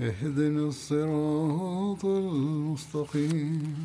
[0.00, 3.76] اهدنا الصراط المستقيم.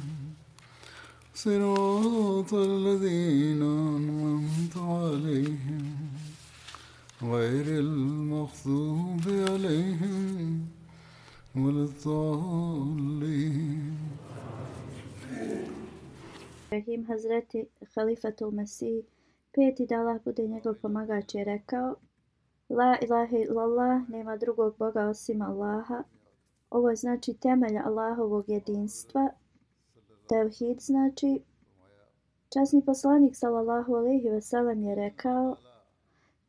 [1.34, 5.96] صراط الذين أنعمت عليهم.
[7.24, 10.66] غير المغضوب عليهم
[11.56, 13.06] ولا الضالين.
[16.72, 19.04] Rahim Hazreti Khalifatul Mesih,
[19.54, 21.96] peti da Allah bude njegov pomagač je rekao
[22.76, 26.04] La ilaha illallah, nema drugog Boga osim Allaha.
[26.70, 29.30] Ovo je znači temelj Allahovog jedinstva.
[30.28, 31.42] Tevhid znači
[32.54, 35.56] Časni poslanik sallallahu alejhi ve sellem je rekao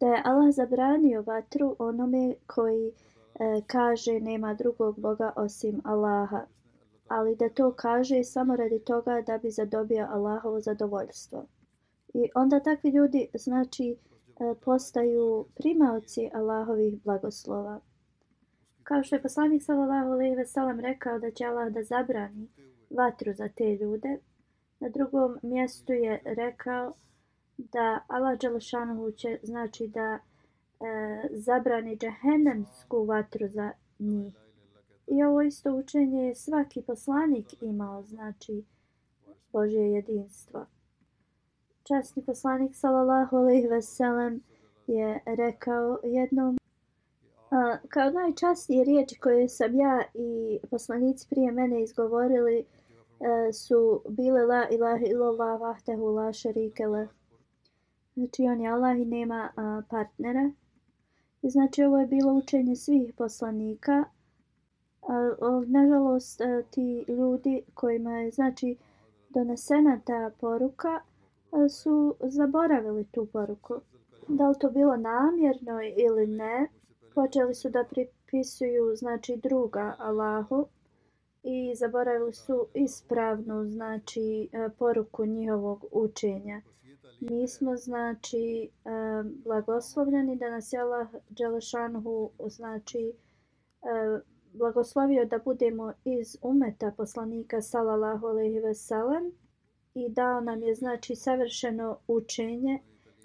[0.00, 2.92] da je Allah zabranio vatru onome koji e,
[3.66, 6.46] kaže nema drugog Boga osim Allaha
[7.08, 11.46] ali da to kaže samo radi toga da bi zadobio Allahovo zadovoljstvo.
[12.14, 13.96] I onda takvi ljudi znači e,
[14.40, 17.80] E, postaju primaoci Allahovih blagoslova.
[18.82, 22.48] Kao što je poslanik sallallahu alejhi ve sellem rekao da će Allah da zabrani
[22.90, 24.18] vatru za te ljude,
[24.80, 26.94] na drugom mjestu je rekao
[27.56, 30.18] da Allah dželešanu će znači da e,
[31.30, 34.34] zabrani džehenemsku vatru za njih.
[35.06, 38.64] I ovo isto učenje je svaki poslanik imao, znači
[39.52, 40.66] Božje jedinstvo.
[41.88, 44.40] Časni poslanik sallallahu alejhi ve sellem
[44.86, 46.58] je rekao jednom
[47.50, 52.64] a, kao najčasnije riječi koje sam ja i poslanici prije mene izgovorili
[53.20, 57.08] a, su bile la ilaha illallah vahdehu la šarike le.
[58.14, 60.50] Znači on je Allah i nema a, partnera.
[61.42, 64.04] I znači ovo je bilo učenje svih poslanika
[65.66, 68.76] nažalost a, ti ljudi kojima je znači
[69.28, 71.00] donesena ta poruka
[71.56, 73.74] E, su zaboravili tu poruku.
[74.28, 76.68] Da li to bilo namjerno ili ne,
[77.14, 80.66] počeli su da pripisuju znači druga Allahu
[81.42, 86.62] i zaboravili su ispravnu znači e, poruku njihovog učenja.
[87.20, 88.90] Mi smo znači e,
[89.44, 93.12] blagoslovljeni da nas je Allah Đelešanhu znači
[94.52, 99.32] blagoslovio da budemo iz umeta poslanika sallallahu alejhi ve sellem
[99.96, 102.78] i dao nam je znači savršeno učenje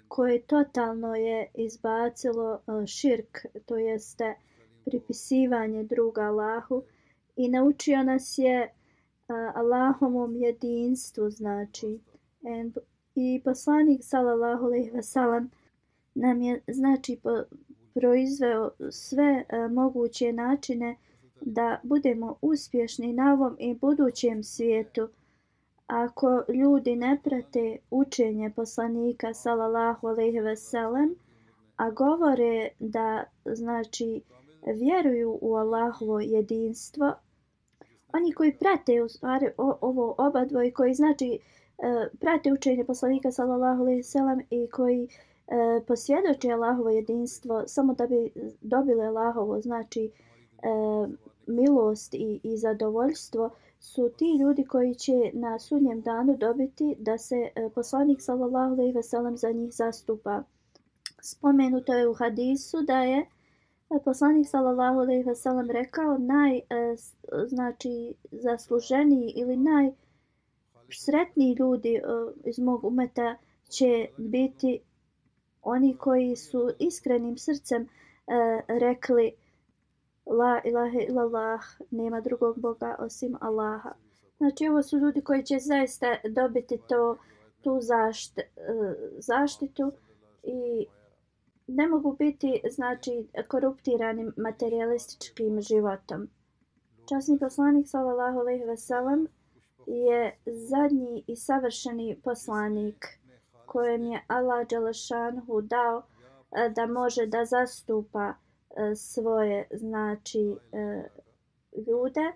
[0.08, 4.34] koje totalno je izbacilo e, širk to jeste
[4.84, 6.82] pripisivanje druga Allahu
[7.36, 8.70] i naučio nas je e,
[9.54, 11.98] Allahovom jedinstvu znači
[13.14, 15.50] i poslanik sallallahu alejhi ve sellem
[16.14, 17.18] nam je znači
[17.94, 20.96] proizveo sve e, moguće načine
[21.40, 25.08] da budemo uspješni na ovom i budućem svijetu.
[25.92, 31.14] Ako ljudi ne prate učenje poslanika sallallahu alejhi ve sellem,
[31.76, 34.22] a govore da znači
[34.66, 37.14] vjeruju u Allahovo jedinstvo,
[38.12, 41.38] oni koji prate u stvari ovo oba dvoje koji znači e,
[42.20, 48.06] prate učenje poslanika sallallahu alejhi ve sellem i koji e, posvjedoče Allahovo jedinstvo samo da
[48.06, 50.68] bi dobili Allahovo znači e,
[51.46, 53.50] milost i, i zadovoljstvo
[53.82, 58.92] su ti ljudi koji će na sudnjem danu dobiti da se e, poslanik sallallahu alejhi
[58.92, 60.42] ve sellem za njih zastupa.
[61.22, 63.26] Spomenuto je u hadisu da je e,
[64.04, 66.62] poslanik sallallahu alejhi ve sellem rekao naj e,
[67.46, 69.90] znači zasluženiji ili naj
[70.90, 72.00] sretniji ljudi
[72.44, 73.36] iz mog umeta
[73.68, 74.80] će biti
[75.62, 77.88] oni koji su iskrenim srcem
[78.68, 79.32] rekli
[80.26, 81.60] La ilaha illallah,
[81.90, 83.92] nema drugog Boga osim Allaha.
[84.36, 87.18] Znači ovo su ljudi koji će zaista dobiti to,
[87.62, 88.44] tu zašt, e,
[89.18, 89.92] zaštitu
[90.42, 90.86] i
[91.66, 96.28] ne mogu biti znači koruptiranim materialističkim životom.
[97.08, 99.28] Časni poslanik sallallahu alejhi ve sellem
[99.86, 103.06] je zadnji i savršeni poslanik
[103.66, 106.02] kojem je Allah dželešanhu dao
[106.52, 108.34] e, da može da zastupa
[108.76, 111.02] E, svoje znači e,
[111.86, 112.32] ljude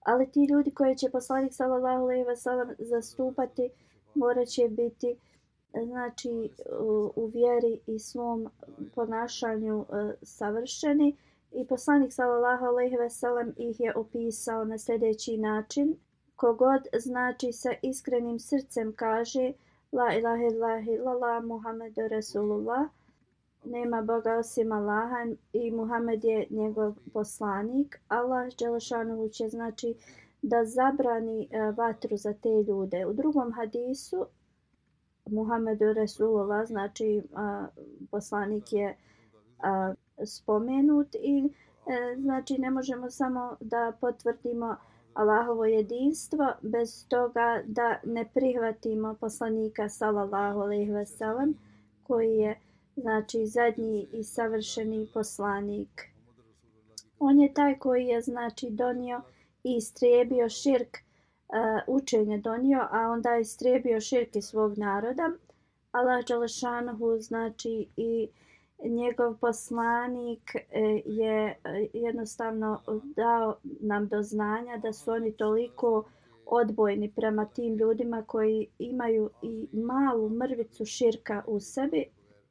[0.00, 3.70] ali ti ljudi koji će poslanik sallallahu alejhi ve sellem zastupati
[4.14, 5.16] moraće biti
[5.72, 6.50] e, znači
[7.16, 8.48] u vjeri i svom
[8.94, 9.84] ponašanju
[10.22, 11.16] savršeni.
[11.52, 15.96] I poslanik sallallahu alejhi ve sellem ih je opisao na sljedeći način.
[16.36, 19.52] Kogod znači sa iskrenim srcem kaže
[19.92, 20.42] la ilaha
[20.90, 22.88] illallah muhammedur rasulullah
[23.64, 28.00] nema Boga osim Allaha i Muhammed je njegov poslanik.
[28.08, 29.94] Allah Đelešanovu će znači
[30.42, 33.06] da zabrani e, vatru za te ljude.
[33.06, 34.26] U drugom hadisu
[35.26, 37.22] Muhammed Resulullah znači e,
[38.10, 38.96] poslanik je e,
[40.26, 41.52] spomenut i
[42.18, 44.76] znači ne možemo samo da potvrdimo
[45.14, 51.54] Allahovo jedinstvo bez toga da ne prihvatimo poslanika sallallahu alejhi ve sellem
[52.02, 52.60] koji je
[52.96, 56.02] znači zadnji i savršeni poslanik.
[57.18, 59.22] On je taj koji je znači donio
[59.64, 65.30] i istrijebio širk uh, učenje donio, a onda je istrijebio širk iz svog naroda.
[65.92, 68.28] Allah Đalešanohu znači i
[68.84, 72.82] njegov poslanik e, je e, jednostavno
[73.16, 76.04] dao nam do znanja da su oni toliko
[76.46, 82.04] odbojni prema tim ljudima koji imaju i malu mrvicu širka u sebi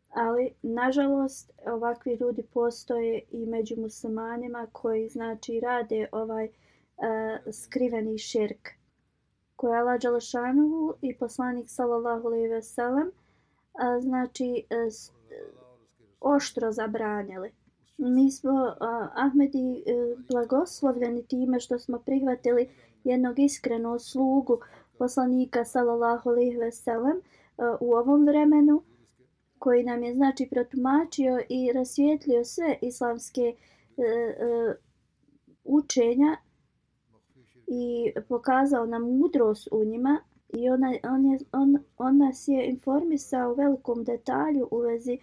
[0.09, 8.69] ali nažalost ovakvi ljudi postoje i među muslimanima koji znači rade ovaj uh, skriveni širk
[9.55, 14.93] koji je Allah Đalašanuhu i poslanik sallallahu alaihi ve sellem uh, znači uh,
[16.19, 17.51] oštro zabranjali.
[17.97, 18.75] Mi smo uh,
[19.15, 22.69] Ahmedi uh, blagoslovljeni time što smo prihvatili
[23.03, 24.59] jednog iskrenog slugu
[24.97, 28.81] poslanika sallallahu alaihi ve sellem uh, u ovom vremenu
[29.59, 34.75] koji nam je znači protumačio i rasvijetlio sve islamske e, e,
[35.63, 36.37] učenja
[37.67, 43.51] i pokazao nam mudrost u njima i ona, on, je, on, on nas je informisao
[43.51, 45.13] u velikom detalju u vezi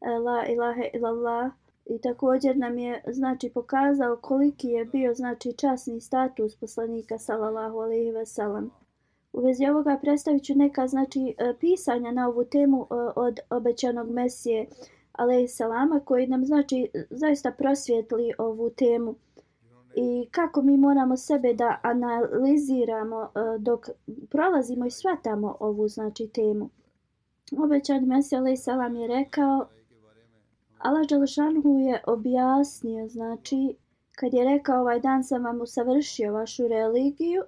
[0.00, 1.52] e, la ilaha illallah
[1.86, 8.10] i također nam je znači pokazao koliki je bio znači časni status poslanika sallallahu alejhi
[8.10, 8.70] ve sellem
[9.32, 14.10] U vezi ovoga predstavit ću neka znači, e, pisanja na ovu temu e, od obećanog
[14.10, 14.66] Mesije
[15.48, 19.14] Salama koji nam znači zaista prosvjetli ovu temu
[19.96, 23.88] i kako mi moramo sebe da analiziramo e, dok
[24.30, 26.70] prolazimo i shvatamo ovu znači temu.
[27.58, 29.68] Obećan Mesija Salam je rekao
[30.78, 33.76] Allah Đalešanhu je objasnio znači
[34.16, 37.42] kad je rekao ovaj dan sam vam usavršio vašu religiju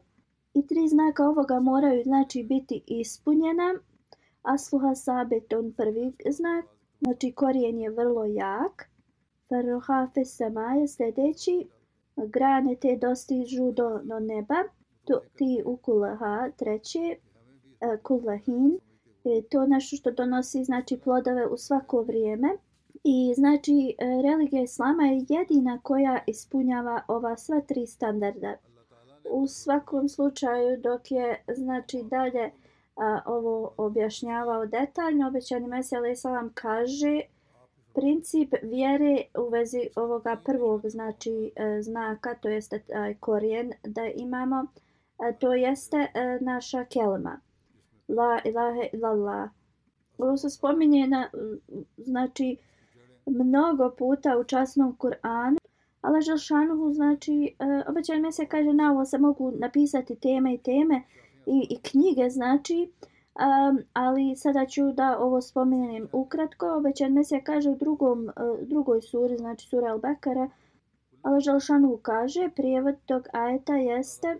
[0.55, 3.75] i tri znaka ovoga moraju znači biti ispunjena.
[4.43, 6.65] Asluha sabeton prvi znak,
[7.01, 8.91] znači korijen je vrlo jak.
[9.49, 11.67] Farrohafe samaje sljedeći,
[12.17, 14.57] grane te dostižu do, do neba.
[15.05, 17.17] To, ti ukulaha treće,
[18.03, 18.79] kulahin,
[19.25, 22.49] e, to nešto što donosi znači plodove u svako vrijeme.
[23.05, 28.57] I znači e, religija islama je jedina koja ispunjava ova sva tri standarda
[29.31, 32.51] u svakom slučaju dok je znači dalje
[32.97, 37.21] a, ovo objašnjavao detaljno obećani Mesija alaih salam kaže
[37.95, 44.67] princip vjere u vezi ovoga prvog znači e, znaka to jeste taj korijen da imamo
[45.19, 47.41] a, to jeste a, e, naša kelma.
[48.09, 49.51] La ilaha illallah.
[50.19, 51.31] Ovo se spominje na
[51.97, 52.57] znači
[53.27, 55.62] mnogo puta u časnom Kur'anu
[56.03, 60.55] Allah Želšanuhu, znači, e, uh, obećan me se kaže na ovo se mogu napisati teme
[60.55, 61.03] i teme
[61.47, 62.91] i, i knjige, znači,
[63.35, 66.77] um, ali sada ću da ovo spomenem ukratko.
[66.77, 70.51] Obećan me se kaže u drugom, uh, drugoj suri, znači sura Al-Bekara,
[71.23, 74.39] Allah Želšanuhu kaže, prijevod tog ajeta jeste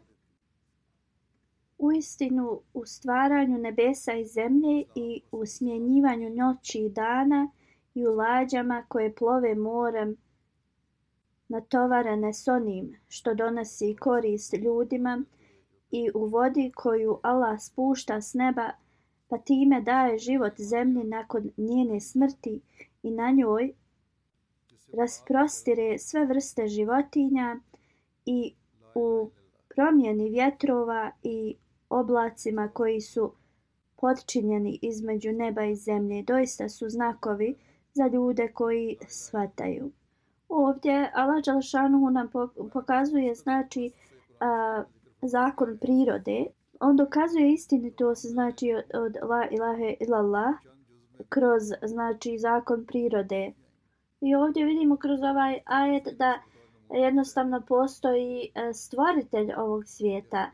[1.79, 7.51] u istinu u stvaranju nebesa i zemlje i u smjenjivanju noći i dana
[7.95, 10.17] i u lađama koje plove morem
[11.53, 15.25] natovarene s onim što donosi korist ljudima
[15.91, 18.71] i u vodi koju Allah spušta s neba,
[19.29, 22.61] pa time daje život zemlji nakon njene smrti
[23.03, 23.73] i na njoj
[24.93, 27.61] rasprostire sve vrste životinja
[28.27, 28.55] i
[28.95, 29.31] u
[29.75, 31.57] promjeni vjetrova i
[31.89, 33.33] oblacima koji su
[33.97, 36.23] podčinjeni između neba i zemlje.
[36.23, 37.55] Doista su znakovi
[37.95, 39.91] za ljude koji svataju.
[40.55, 42.31] Ovdje Allah Đalšanu nam
[42.73, 43.91] pokazuje znači
[44.41, 44.83] a,
[45.23, 46.47] zakon prirode.
[46.81, 50.55] On dokazuje istinitost znači od, od la ilahe illallah
[51.29, 53.53] kroz znači zakon prirode.
[54.21, 56.39] I ovdje vidimo kroz ovaj ajet da
[56.91, 60.51] jednostavno postoji e, stvoritelj ovog svijeta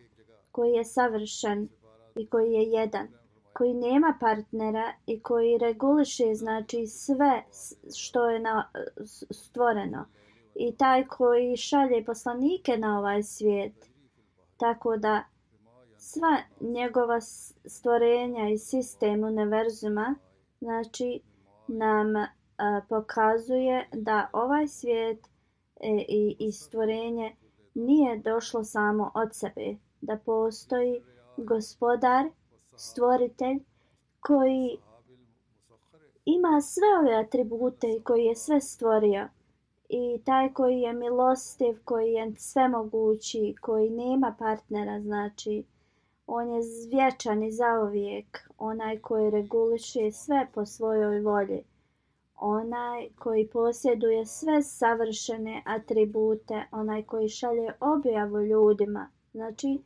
[0.52, 1.69] koji je savršen
[2.17, 3.09] i koji je jedan
[3.59, 7.43] koji nema partnera i koji reguliše znači sve
[7.97, 8.71] što je na,
[9.31, 10.05] stvoreno.
[10.55, 13.91] I taj koji šalje poslanike na ovaj svijet.
[14.57, 15.25] Tako da
[15.97, 17.21] sva njegova
[17.65, 20.15] stvorenja i sistem univerzuma
[20.61, 21.21] znači
[21.69, 22.27] nam a,
[22.88, 25.27] pokazuje da ovaj svijet
[25.81, 27.37] e, i, i stvorenje
[27.75, 29.77] nije došlo samo od sebe.
[30.00, 31.03] Da postoji
[31.37, 32.25] gospodar
[32.78, 33.58] stvoritelj
[34.20, 34.78] koji
[36.25, 39.28] ima sve ove atribute i koji je sve stvorio.
[39.88, 45.64] I taj koji je milostiv, koji je svemogući, koji nema partnera, znači
[46.26, 51.62] on je vječan i zauvijek, onaj koji reguliše sve po svojoj volji,
[52.37, 59.78] onaj koji posjeduje sve savršene atribute, onaj koji šalje objavu ljudima, znači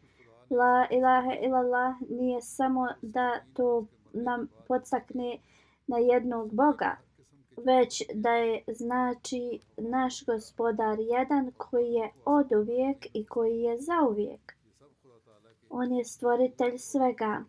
[0.53, 5.39] La ilaha illallah nije samo da to nam podstakne
[5.87, 6.97] na jednog Boga,
[7.57, 13.95] već da je znači naš gospodar jedan koji je od uvijek i koji je za
[14.11, 14.57] uvijek.
[15.71, 17.45] On je stvoritelj svega.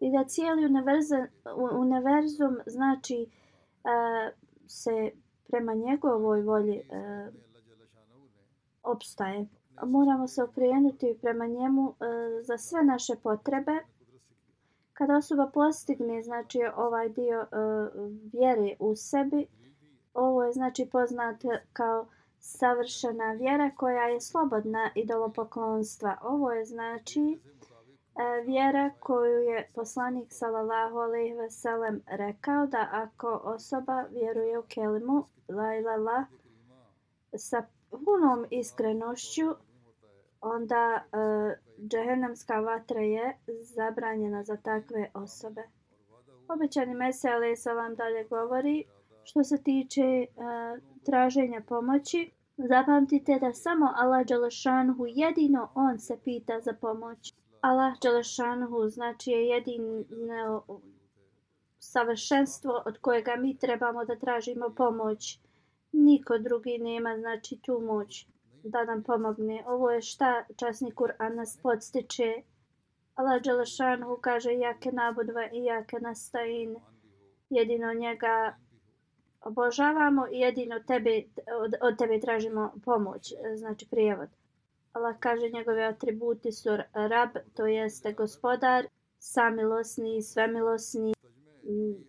[0.00, 1.26] I da cijeli univerzum,
[1.72, 5.10] univerzum znači uh, se
[5.48, 7.34] prema njegovoj volji e, uh,
[8.82, 9.46] obstaje
[9.86, 13.72] moramo se okrenuti prema njemu e, za sve naše potrebe.
[14.92, 17.46] Kada osoba postigne znači ovaj dio e,
[18.32, 19.46] vjere u sebi,
[20.14, 21.36] ovo je znači poznat
[21.72, 22.06] kao
[22.38, 26.18] savršena vjera koja je slobodna idolopoklonstva.
[26.22, 33.40] Ovo je znači e, vjera koju je poslanik sallallahu alejhi ve sellem rekao da ako
[33.44, 36.26] osoba vjeruje u kelimu la ilaha
[37.36, 39.54] sa punom iskrenošću
[40.40, 41.52] onda e, uh,
[41.88, 45.62] džehennamska vatra je zabranjena za takve osobe.
[46.48, 48.84] Obećani Mesija Salam dalje govori
[49.24, 50.44] što se tiče uh,
[51.04, 52.30] traženja pomoći.
[52.56, 57.34] Zapamtite da samo Allah Đalešanhu jedino on se pita za pomoć.
[57.60, 60.62] Allah Đalešanhu znači je jedino
[61.78, 65.40] savršenstvo od kojega mi trebamo da tražimo pomoć.
[65.92, 68.26] Niko drugi nema znači tu moć
[68.70, 69.64] da nam pomogne.
[69.66, 72.42] Ovo je šta časni Kur'an nas podstiče.
[73.14, 76.76] Allah Đelešanhu kaže jake nabudva i jake nastajin.
[77.50, 78.56] Jedino njega
[79.40, 81.22] obožavamo i jedino tebe,
[81.60, 83.32] od, od tebe tražimo pomoć.
[83.56, 84.28] Znači prijevod.
[84.92, 88.86] Allah kaže njegove atributi su rab, to jeste gospodar,
[89.18, 91.14] samilosni, svemilosni,
[91.64, 92.04] mm.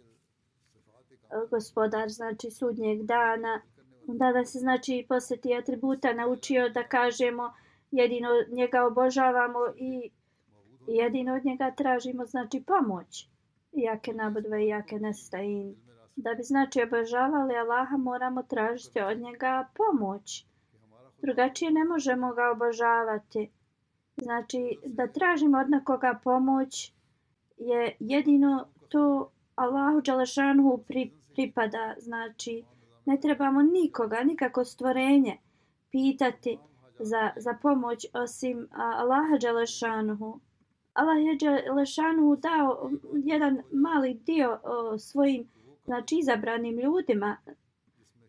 [1.50, 3.62] gospodar znači sudnjeg dana,
[4.10, 7.54] onda da se znači posjeti atributa naučio da kažemo
[7.92, 10.12] jedino njega obožavamo i
[10.88, 13.28] jedino od njega tražimo znači pomoć.
[13.72, 15.76] Jake nabodve i jake nestajin
[16.24, 20.46] da bi znači obožavali Allaha moramo tražiti od njega pomoć.
[21.22, 23.50] Drugačije ne možemo ga obožavati.
[24.18, 26.94] Znači da tražimo od nekoga pomoć
[27.58, 32.64] je jedino to Allahu Đalešanhu pri, pripada znači
[33.10, 35.38] ne trebamo nikoga, nikako stvorenje
[35.92, 36.58] pitati
[37.00, 40.40] za, za pomoć osim Allaha Đelešanuhu.
[40.94, 45.48] Allah je Đelešanuhu dao jedan mali dio o, svojim
[45.86, 47.38] znači, izabranim ljudima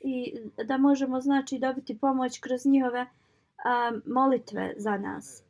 [0.01, 0.35] i
[0.65, 3.07] da možemo znači dobiti pomoć kroz njihove
[3.65, 5.43] a, molitve za nas.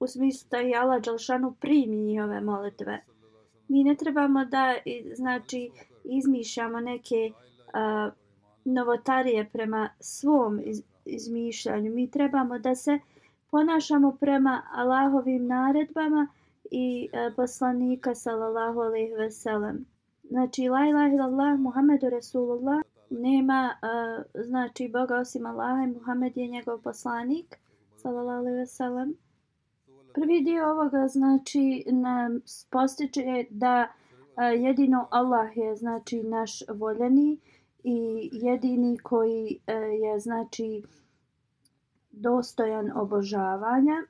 [0.00, 3.04] U smislu da je Allah Đelešanuhu primi njihove molitve.
[3.68, 4.74] Mi ne trebamo da
[5.14, 5.70] znači
[6.04, 7.32] izmišljamo neke
[7.72, 8.10] a,
[8.66, 11.92] novotarije prema svom iz, izmišljanju.
[11.92, 12.98] Mi trebamo da se
[13.50, 16.28] ponašamo prema Allahovim naredbama
[16.70, 19.86] i e, poslanika sallallahu alejhi ve sellem.
[20.30, 26.46] Znači la ilaha illallah Muhammedu Rasulullah nema e, znači Boga osim Allaha i Muhammed je
[26.46, 27.56] njegov poslanik
[27.96, 29.14] sallallahu alejhi ve sellem.
[30.14, 33.88] Prvi dio ovoga znači nam postiče da
[34.36, 37.38] e, jedino Allah je znači naš voljeni
[37.88, 40.82] i jedini koji e, je znači
[42.10, 44.02] dostojan obožavanja.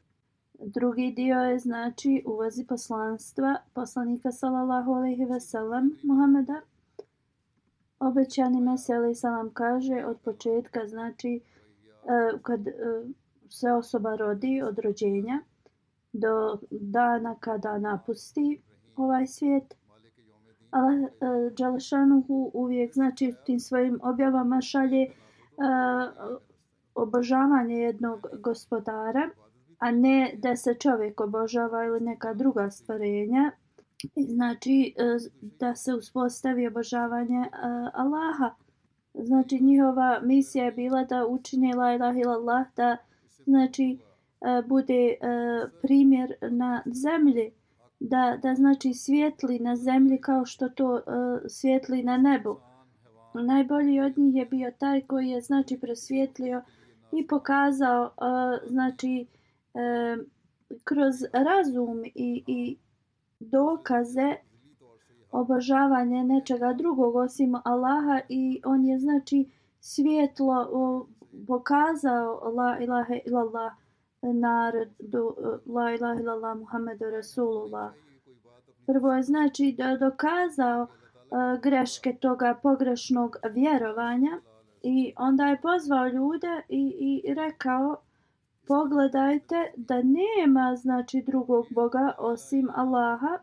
[0.54, 6.60] Drugi dio je znači u vezi poslanstva poslanika sallallahu alejhi ve sellem Muhameda.
[8.00, 12.72] Obećani Meseli Salam kaže od početka, znači e, kad e,
[13.48, 15.40] se osoba rodi od rođenja
[16.12, 18.62] do dana kada napusti
[18.96, 19.74] ovaj svijet,
[20.76, 25.10] Allah e, Đalešanuhu uvijek znači tim svojim objavama šalje e,
[26.94, 29.30] obožavanje jednog gospodara,
[29.78, 33.50] a ne da se čovjek obožava ili neka druga stvarenja,
[34.16, 35.02] znači e,
[35.40, 37.48] da se uspostavi obožavanje e,
[37.94, 38.54] Allaha.
[39.14, 42.96] Znači njihova misija je bila da učine la ilaha illallah, da
[43.44, 43.98] znači
[44.68, 45.14] bude
[45.82, 47.52] primjer na zemlji,
[48.00, 51.02] da, da znači svijetli na zemlji kao što to e,
[51.48, 52.56] svijetli na nebu.
[53.34, 56.62] Najbolji od njih je bio taj koji je znači prosvjetlio
[57.12, 58.10] i pokazao e,
[58.68, 59.26] znači
[59.74, 60.16] e,
[60.84, 62.76] kroz razum i, i
[63.40, 64.36] dokaze
[65.30, 69.50] obožavanje nečega drugog osim Allaha i on je znači
[69.80, 71.06] svjetlo
[71.46, 73.72] pokazao la ilaha illallah
[74.32, 77.92] narodu eh, la ilaha illallah Muhammedu Rasulullah.
[78.86, 84.40] Prvo je znači da dokazao eh, greške toga pogrešnog vjerovanja
[84.82, 87.96] i onda je pozvao ljude i, i rekao
[88.66, 93.38] pogledajte da nema znači drugog Boga osim Allaha.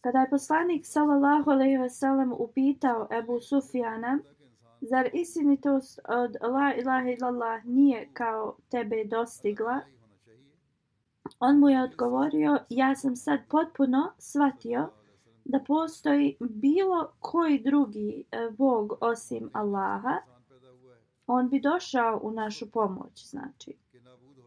[0.00, 4.18] Kada je poslanik sallallahu alejhi ve sellem upitao Ebu Sufjana
[4.80, 9.80] zar istinitost od la ilaha illallah nije kao tebe dostigla?
[11.38, 14.90] On mu je odgovorio, ja sam sad potpuno shvatio
[15.44, 20.16] da postoji bilo koji drugi e, Bog osim Allaha,
[21.26, 23.76] on bi došao u našu pomoć, znači.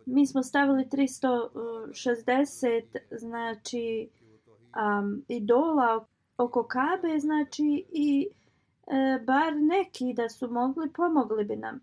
[0.06, 4.10] Mi smo stavili 360 znači
[4.76, 6.06] um, idola
[6.38, 8.30] oko Kabe znači i e,
[9.26, 11.80] bar neki da su mogli pomogli bi nam.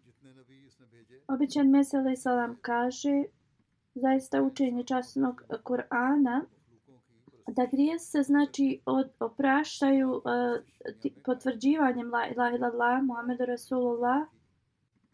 [1.28, 3.24] Običan mesele salam kaže
[3.96, 6.40] zaista učenje časnog Kur'ana
[7.46, 10.30] da grije se znači od, opraštaju e,
[11.08, 14.26] uh, potvrđivanjem la ilaha illallah Muhammedu Rasulullah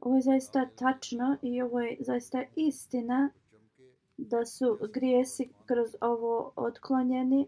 [0.03, 3.31] Ovo je zaista tačno i ovo je zaista istina
[4.17, 7.47] da su grijesi kroz ovo otklonjeni.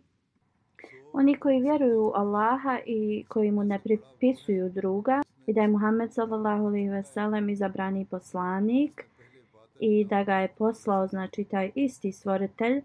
[1.13, 6.13] Oni koji vjeruju u Allaha i koji mu ne pripisuju druga i da je Muhammed
[6.13, 9.05] sallallahu alejhi ve sellem izabrani poslanik
[9.85, 12.83] i da ga je poslao znači taj isti stvoritelj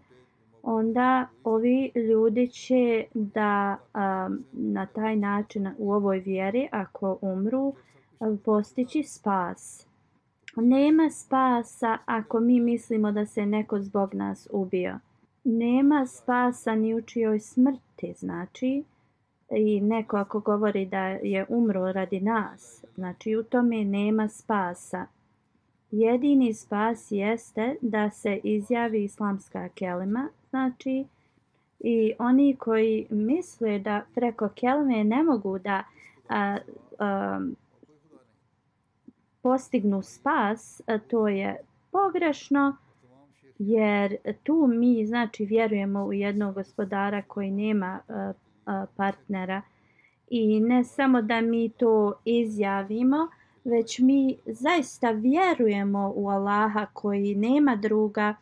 [0.62, 7.74] onda ovi ljudi će da um, na taj način u ovoj vjeri ako umru
[8.44, 9.86] postići spas.
[10.56, 14.98] Nema spasa ako mi mislimo da se neko zbog nas ubio.
[15.44, 18.84] Nema spasa ni u čijoj smrti, znači,
[19.50, 25.06] i neko ako govori da je umro radi nas, znači u tome nema spasa.
[25.90, 31.04] Jedini spas jeste da se izjavi islamska kelima, znači,
[31.80, 35.84] i oni koji misle da preko kelime ne mogu da
[36.28, 36.58] a,
[36.98, 37.40] a,
[39.42, 41.56] postignu spas, to je
[41.90, 42.76] pogrešno
[43.58, 48.00] jer tu mi znači vjerujemo u jednog gospodara koji nema
[48.96, 49.62] partnera.
[50.30, 53.28] I ne samo da mi to izjavimo,
[53.64, 58.34] već mi zaista vjerujemo u Allaha koji nema druga,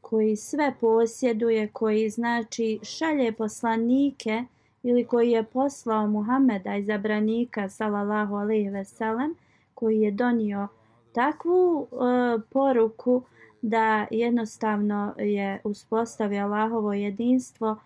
[0.00, 4.44] koji sve posjeduje, koji znači šalje poslanike
[4.82, 9.34] ili koji je poslao Muhameda izabranika sallallahu alejhi ve sellem
[9.74, 10.68] koji je donio
[11.12, 13.22] takvu uh, poruku
[13.62, 17.76] da jednostavno je uspostavio Allahovo jedinstvo.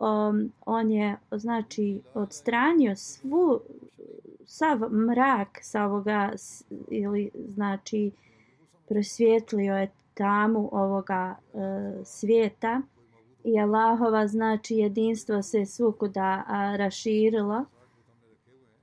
[0.00, 3.60] Um, on je znači odstranio svu
[4.44, 6.30] sav mrak sa ovoga
[6.90, 8.10] ili znači
[8.88, 11.58] prosvjetlio je tamu ovoga e,
[12.04, 12.82] svijeta
[13.44, 17.64] i Allahova znači jedinstvo se svukuda a, raširilo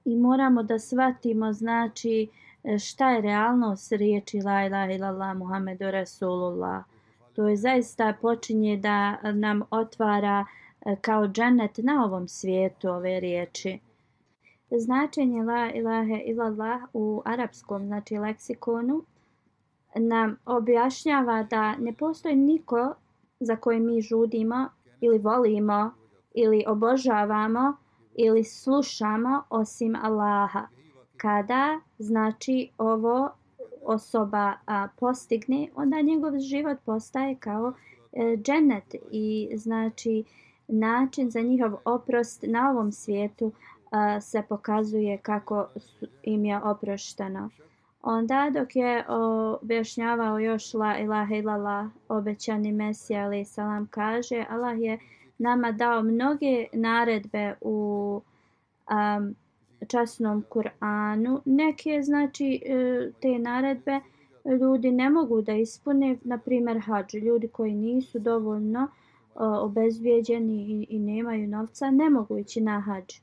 [0.06, 2.28] i moramo da shvatimo znači
[2.64, 6.84] e, šta je realnost riječi la ilaha illallah Muhammedu Rasulullah.
[7.34, 10.46] To je zaista počinje da nam otvara
[10.86, 13.80] e, kao džennet na ovom svijetu ove riječi.
[14.78, 19.04] Značenje la ilaha illallah u arapskom znači leksikonu
[19.96, 22.94] nam objašnjava da ne postoji niko
[23.40, 24.70] za koje mi žudimo
[25.02, 25.92] ili volimo
[26.34, 27.74] ili obožavamo
[28.16, 30.68] ili slušamo osim Allaha.
[31.18, 33.30] Kada znači ovo
[33.84, 37.74] osoba a, postigne, onda njegov život postaje kao
[38.14, 40.24] e, dženet i znači
[40.68, 43.52] način za njihov oprost na ovom svijetu
[43.92, 47.50] a, se pokazuje kako su, im je oprošteno.
[48.04, 55.00] Onda dok je objašnjavao još la ilaha ilala obećani Mesija ali salam kaže Allah je
[55.38, 58.22] nama dao mnoge naredbe u
[58.92, 59.36] um,
[59.88, 61.42] časnom Kur'anu.
[61.46, 64.00] Neke znači e, te naredbe
[64.60, 67.14] ljudi ne mogu da ispune, na primjer hađ.
[67.14, 68.90] Ljudi koji nisu dovoljno e,
[69.44, 73.14] obezbijeđeni i, i nemaju novca ne mogu ići na hađ.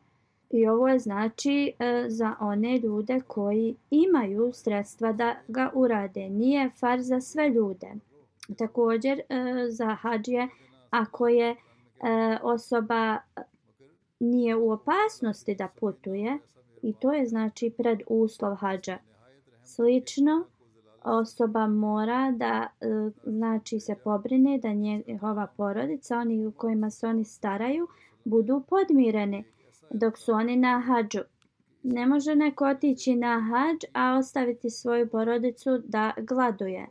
[0.51, 6.29] I ovo je znači e, za one ljude koji imaju sredstva da ga urade.
[6.31, 7.89] Nije far za sve ljude.
[8.59, 9.25] Također e,
[9.69, 10.49] za hađije
[10.91, 11.57] ako je e,
[12.43, 13.19] osoba
[14.21, 16.39] nije u opasnosti da putuje
[16.83, 18.99] i to je znači pred uslov hađa.
[19.65, 20.45] Slično
[21.05, 22.87] osoba mora da e,
[23.25, 27.89] znači se pobrine da njegova porodica, oni u kojima se oni staraju,
[28.25, 29.45] budu podmirene
[29.91, 31.21] dok su oni na hađu.
[31.83, 36.87] Ne može neko otići na hađ, a ostaviti svoju porodicu da gladuje.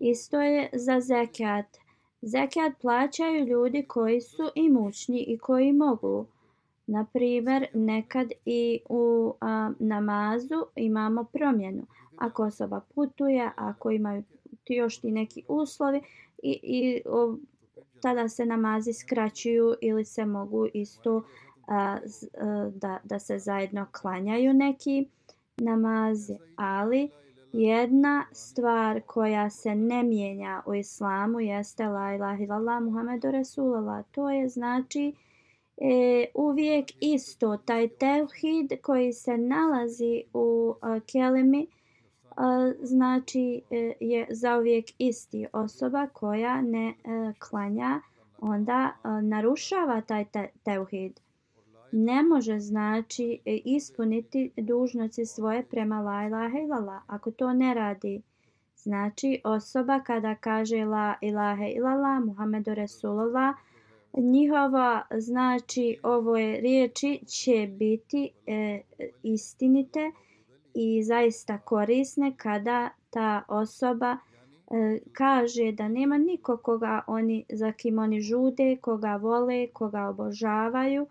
[0.00, 1.66] Isto je za zekat.
[2.22, 6.26] Zekat plaćaju ljudi koji su imućni i koji mogu.
[6.86, 11.86] Na primjer, nekad i u a, namazu imamo promjenu.
[12.16, 14.22] Ako osoba putuje, ako imaju
[14.64, 16.00] ti još ti neki uslovi,
[16.42, 17.36] i, i o,
[18.00, 21.22] tada se namazi skraćuju ili se mogu isto
[21.66, 25.08] a, e, da, da se zajedno klanjaju neki
[25.56, 26.36] namazi.
[26.56, 27.10] Ali
[27.52, 34.04] jedna stvar koja se ne mijenja u islamu jeste la ilaha illallah Muhammedu Rasulallah.
[34.10, 35.14] To je znači
[35.76, 41.66] e, uvijek isto taj tevhid koji se nalazi u a, kelimi
[42.36, 46.94] a, znači e, je zauvijek isti osoba koja ne e,
[47.38, 48.00] klanja
[48.38, 51.20] onda a, narušava taj te, tevhid
[51.92, 57.00] ne može znači e, ispuniti dužnosti svoje prema la ilaha ilala.
[57.06, 58.22] ako to ne radi
[58.76, 63.54] znači osoba kada kaže la ilaha ilala Muhammedu Resulullah
[64.16, 68.80] njihova znači ovo je riječi će biti e,
[69.22, 70.12] istinite
[70.74, 74.16] i zaista korisne kada ta osoba
[74.70, 81.06] e, kaže da nema niko koga oni za kim oni žude, koga vole, koga obožavaju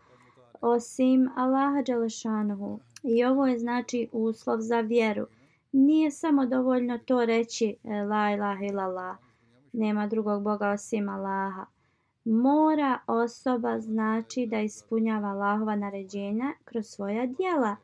[0.62, 2.80] osim Allaha Đelešanohu.
[3.04, 5.28] I ovo je znači uslov za vjeru.
[5.72, 9.18] Nije samo dovoljno to reći e, la ilaha illallah.
[9.74, 11.66] Nema drugog Boga osim Allaha
[12.26, 17.76] mora osoba znači da ispunjava Allahova naređenja kroz svoja dijela.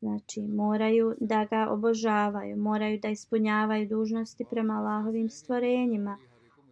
[0.00, 6.18] Znači moraju da ga obožavaju, moraju da ispunjavaju dužnosti prema Allahovim stvorenjima.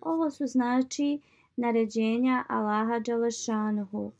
[0.00, 1.20] Ovo su znači
[1.56, 4.12] naređenja Allaha Đalešanuhu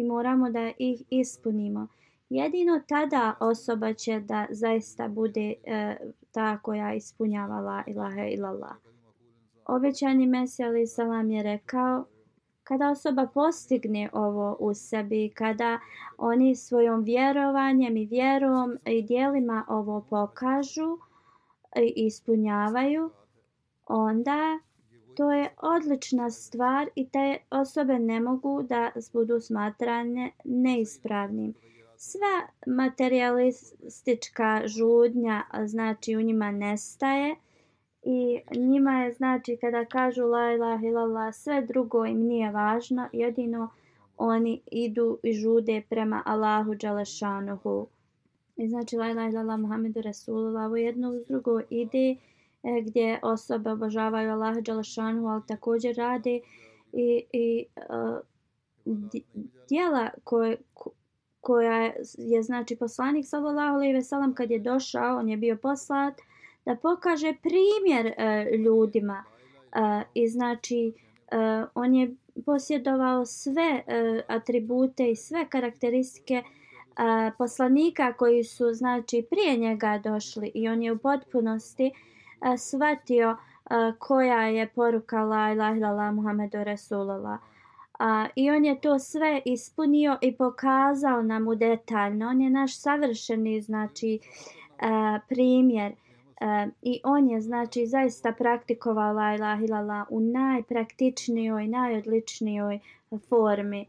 [0.00, 1.88] i moramo da ih ispunimo.
[2.30, 5.96] Jedino tada osoba će da zaista bude e,
[6.30, 8.76] ta koja ispunjava la ilaha ilallah.
[9.66, 12.04] Obećani Mesija ali salam je rekao
[12.64, 15.80] kada osoba postigne ovo u sebi, kada
[16.18, 20.98] oni svojom vjerovanjem i vjerom i dijelima ovo pokažu
[21.76, 23.10] i ispunjavaju,
[23.86, 24.58] onda
[25.16, 31.54] to je odlična stvar i te osobe ne mogu da budu smatrane neispravnim.
[31.96, 37.36] Sva materialistička žudnja znači u njima nestaje
[38.02, 43.68] i njima je znači kada kažu la ilaha illallah sve drugo im nije važno jedino
[44.16, 47.86] oni idu i žude prema Allahu Đalešanuhu.
[48.56, 52.16] i znači la ilaha illallah Muhammedu Rasulullah ovo jedno uz drugo ide
[52.66, 56.40] E, gdje osobe obožavaju Allaha dželešanuhu ali također rade
[56.92, 57.82] i, i e,
[59.68, 60.56] dijela koje
[61.40, 66.14] koja je znači poslanik sallallahu alejhi ve sellem kad je došao on je bio poslat
[66.64, 69.24] da pokaže primjer e, ljudima.
[69.24, 70.92] E, i znači
[71.30, 71.36] e,
[71.74, 72.14] on je
[72.46, 76.42] posjedovao sve e, atribute i sve karakteristike e,
[77.38, 81.92] poslanika koji su znači prije njega došli i on je u potpunosti e,
[82.58, 83.36] shvatio
[83.98, 87.40] koja je poruka la ilaha illallah Muhammedu Rasulullah
[87.98, 92.28] A, I on je to sve ispunio i pokazao nam u detaljno.
[92.28, 94.18] On je naš savršeni znači,
[94.80, 95.92] a, primjer.
[96.40, 102.78] a, I on je znači zaista praktikovao la ilaha illallah u najpraktičnijoj, najodličnijoj
[103.28, 103.86] formi.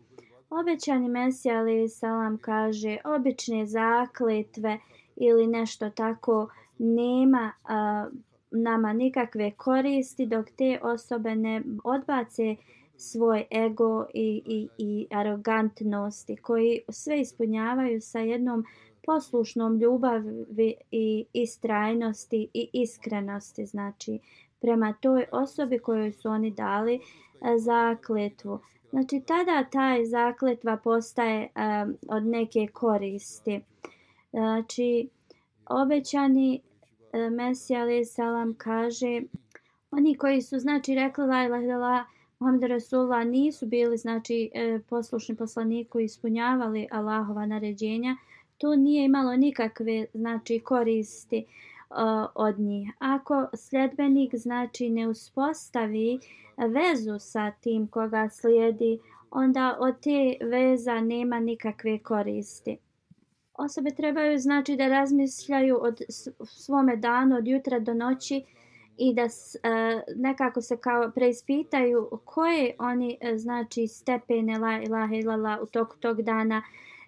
[0.49, 4.79] Obećani Mesija ali salam kaže obične zakletve
[5.15, 8.07] ili nešto tako nema a,
[8.51, 12.55] nama nikakve koristi dok te osobe ne odbace
[12.97, 18.65] svoj ego i, i, i arogantnosti, koji sve ispunjavaju sa jednom
[19.05, 24.19] poslušnom ljubavi i istrajnosti i iskrenosti, znači
[24.61, 26.99] prema toj osobi kojoj su oni dali e,
[27.57, 28.59] zakletvu.
[28.89, 33.61] Znači tada taj zakletva postaje um, od neke koristi.
[34.31, 35.09] Znači
[35.69, 36.61] obećani
[37.17, 39.21] E, Mesija alaih salam kaže
[39.91, 42.05] oni koji su znači rekli la ilaha illallah
[42.39, 48.15] Muhammed Rasulullah nisu bili znači e, poslušni poslaniku ispunjavali Allahova naređenja
[48.57, 51.45] to nije imalo nikakve znači koristi
[51.89, 51.97] uh,
[52.35, 52.91] od njih.
[52.99, 56.19] Ako sljedbenik znači ne uspostavi
[56.57, 58.99] vezu sa tim koga slijedi,
[59.31, 62.77] onda od te veza nema nikakve koristi.
[63.57, 66.01] Osobe trebaju znači da razmišljaju od
[66.45, 68.43] svome danu, od jutra do noći
[68.97, 75.59] i da uh, nekako se kao preispitaju koje oni uh, znači stepene la ilaha illallah
[75.61, 76.61] u toku tog dana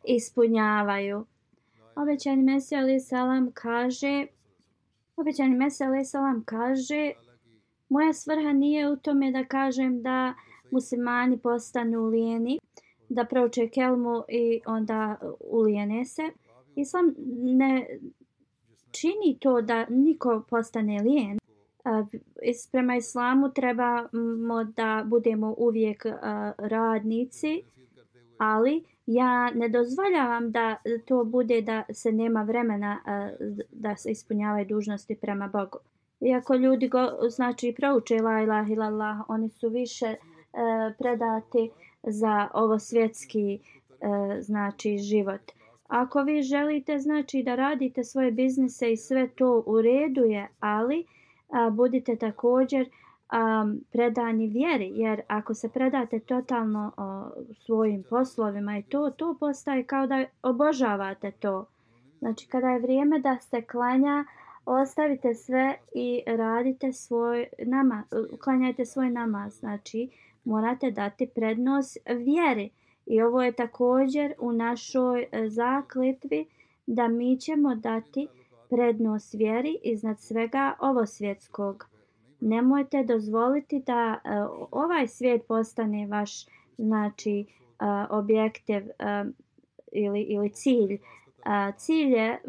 [0.06, 1.26] ispunjavaju.
[1.96, 4.26] Obećani Mesija alaih salam kaže
[5.16, 7.12] Obećani Mesija alaih salam kaže
[7.90, 10.34] Moja svrha nije u tome da kažem da
[10.72, 12.60] muslimani postanu lijeni,
[13.10, 16.24] da prouče kelmu i onda ulijene se.
[16.76, 17.88] Islam ne
[18.92, 21.40] čini to da niko postane lijen.
[22.72, 26.06] Prema islamu trebamo da budemo uvijek
[26.58, 27.64] radnici,
[28.38, 33.00] ali ja ne dozvoljavam da to bude da se nema vremena
[33.72, 35.78] da se ispunjavaju dužnosti prema Bogu.
[36.22, 40.16] Iako ljudi go, znači prouče la ilaha illallah, oni su više
[40.98, 41.72] predati
[42.04, 45.42] za ovo svjetski e, znači život.
[45.88, 51.06] Ako vi želite znači da radite svoje biznise i sve to u redu je, ali
[51.50, 52.90] a, budite također
[53.30, 59.84] a, predani vjeri, jer ako se predate totalno o, svojim poslovima i to, to postaje
[59.84, 61.66] kao da obožavate to.
[62.20, 64.26] Znači, kada je vrijeme da se klanja,
[64.66, 68.06] ostavite sve i radite svoj namaz,
[68.44, 69.60] klanjajte svoj namaz.
[69.60, 70.10] Znači,
[70.50, 72.70] morate dati prednost vjeri.
[73.06, 76.46] I ovo je također u našoj e, zakletvi
[76.88, 78.28] da mi ćemo dati
[78.70, 81.90] prednost vjeri iznad svega ovo svjetskog
[82.40, 86.46] nemojte dozvoliti da uh, ovaj svijet postane vaš
[86.78, 89.32] znači uh, objektiv uh,
[89.92, 90.94] ili ili cilj.
[90.94, 92.42] Uh, cilj je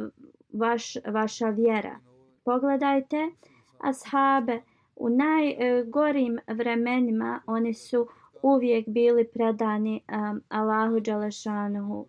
[0.53, 1.99] vaš vaša vjera.
[2.45, 3.31] Pogledajte
[3.79, 4.61] ashabe
[5.01, 8.07] u najgorim vremenima oni su
[8.43, 12.07] uvijek bili predani um, Allahu Đalešanuhu.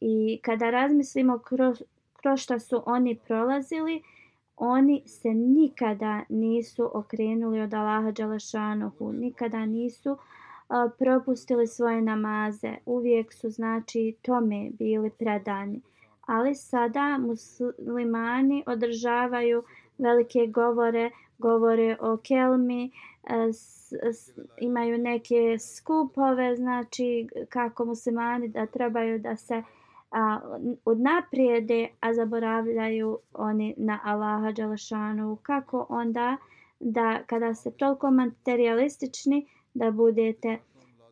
[0.00, 4.02] i kada razmislimo kroz, kroz šta su oni prolazili
[4.56, 10.18] oni se nikada nisu okrenuli od Allaha Đalešanuhu, nikada nisu uh,
[10.98, 15.80] propustili svoje namaze, uvijek su znači tome bili predani.
[16.26, 19.62] Ali sada muslimani održavaju
[19.98, 22.90] velike govore, govore o kelmi,
[23.24, 29.62] e, s, s, imaju neke skupove, znači kako muslimani da trebaju da se
[30.10, 30.40] a,
[30.84, 35.38] odnaprijede, a zaboravljaju oni na Allaha Đalšanu.
[35.42, 36.36] Kako onda
[36.80, 40.58] da kada ste toliko materialistični da budete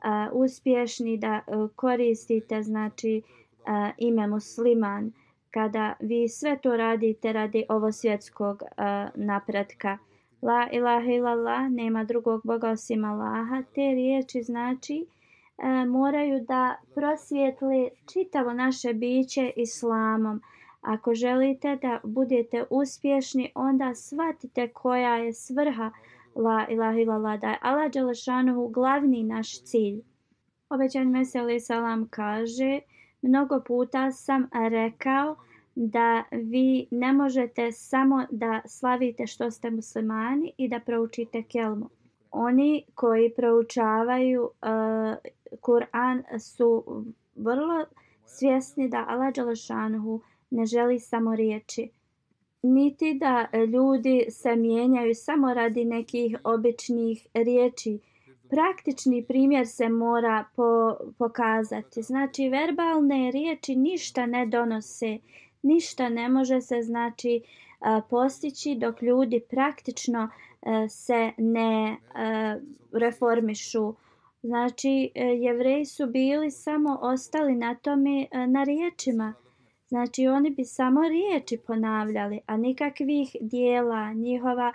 [0.03, 3.23] a, uspješni, da a, koristite znači
[3.67, 5.13] a, ime musliman,
[5.51, 9.99] kada vi sve to radite radi ovo svjetskog a, napretka.
[10.43, 13.63] La ilaha illallah, nema drugog Boga osim Allaha.
[13.75, 15.07] Te riječi znači
[15.59, 20.41] e, moraju da prosvijetli čitavo naše biće islamom.
[20.81, 25.91] Ako želite da budete uspješni, onda shvatite koja je svrha
[26.35, 30.03] la ilaha illallah, da je Allah Đelešanohu glavni naš cilj.
[30.71, 32.81] Obećan Meseli Salam kaže,
[33.23, 35.37] mnogo puta sam rekao
[35.81, 41.89] da vi ne možete samo da slavite što ste muslimani i da proučite kelmu.
[42.31, 44.51] Oni koji proučavaju uh,
[45.61, 46.85] Kur'an su
[47.35, 47.85] vrlo
[48.25, 51.91] svjesni da Allah Đalašanhu ne želi samo riječi.
[52.63, 57.99] Niti da ljudi se mijenjaju samo radi nekih običnih riječi.
[58.51, 62.03] Praktični primjer se mora po, pokazati.
[62.03, 65.19] Znači, verbalne riječi ništa ne donose,
[65.63, 67.43] ništa ne može se znači
[68.11, 70.29] postići dok ljudi praktično
[70.63, 71.97] e, se ne e,
[72.93, 73.95] reformišu.
[74.43, 79.35] Znači, e, jevreji su bili samo ostali na tome na riječima.
[79.89, 84.73] Znači, oni bi samo riječi ponavljali, a nikakvih dijela njihova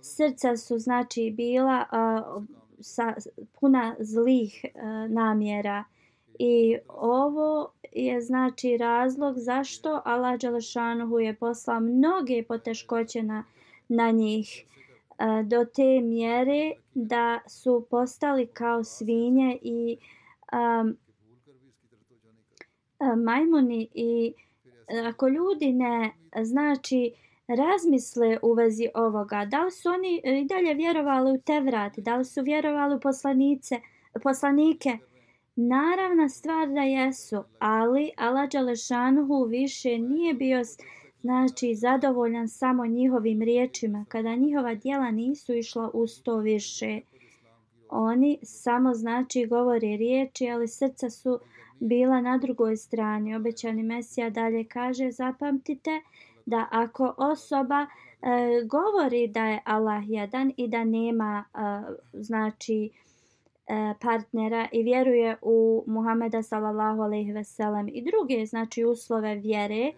[0.00, 2.44] srca su znači bila uh,
[2.80, 3.14] sa,
[3.60, 5.84] puna zlih uh, namjera.
[6.38, 13.44] I ovo je znači razlog zašto Allah Đelešanuhu je poslao mnoge poteškoće na,
[13.88, 14.64] na njih
[15.44, 19.98] do te mjere da su postali kao svinje i
[20.52, 20.96] um,
[23.24, 24.34] majmuni i
[25.08, 27.12] ako ljudi ne znači
[27.48, 32.24] razmisle u vezi ovoga, da li su oni i dalje vjerovali u Tevrat, da li
[32.24, 33.80] su vjerovali u poslanice,
[34.22, 34.98] poslanike,
[35.56, 40.62] naravna stvar da jesu, ali Allah Đalešanuhu više nije bio
[41.22, 47.00] znači zadovoljan samo njihovim riječima, kada njihova dijela nisu išla u sto više.
[47.90, 51.38] Oni samo znači govore riječi, ali srca su
[51.80, 53.34] bila na drugoj strani.
[53.34, 56.00] Obećani Mesija dalje kaže, zapamtite
[56.46, 57.86] da ako osoba e,
[58.64, 61.58] govori da je Allah jedan i da nema e,
[62.12, 63.05] znači e,
[63.68, 69.92] Eh, partnera i vjeruje u Muhameda sallallahu alejhi ve sellem i druge znači uslove vjere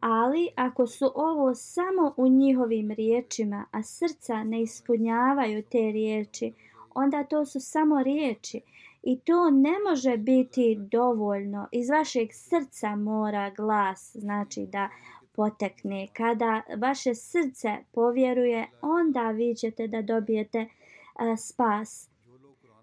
[0.00, 6.52] ali ako su ovo samo u njihovim riječima a srca ne ispunjavaju te riječi
[6.94, 8.60] onda to su samo riječi
[9.02, 11.68] I to ne može biti dovoljno.
[11.72, 14.88] Iz vašeg srca mora glas, znači da
[15.32, 16.08] potekne.
[16.12, 22.15] Kada vaše srce povjeruje, onda vi ćete da dobijete uh, spas.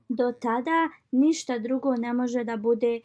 [0.09, 3.01] Do tada ništa drugo ne može da bude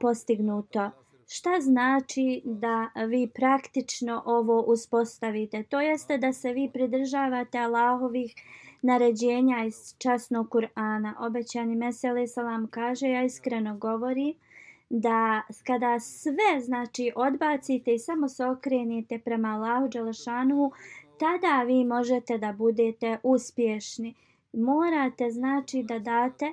[0.00, 0.90] postignuto.
[1.28, 5.62] Šta znači da vi praktično ovo uspostavite?
[5.62, 8.34] To jeste da se vi pridržavate Allahovih
[8.82, 11.14] naređenja iz časnog Kur'ana.
[11.26, 14.34] Obećani Mesele Salam kaže, ja iskreno govori
[14.90, 20.70] da kada sve znači odbacite i samo se okrenete prema Allahu Đalašanu,
[21.18, 24.14] tada vi možete da budete uspješni.
[24.56, 26.52] Morate znači da date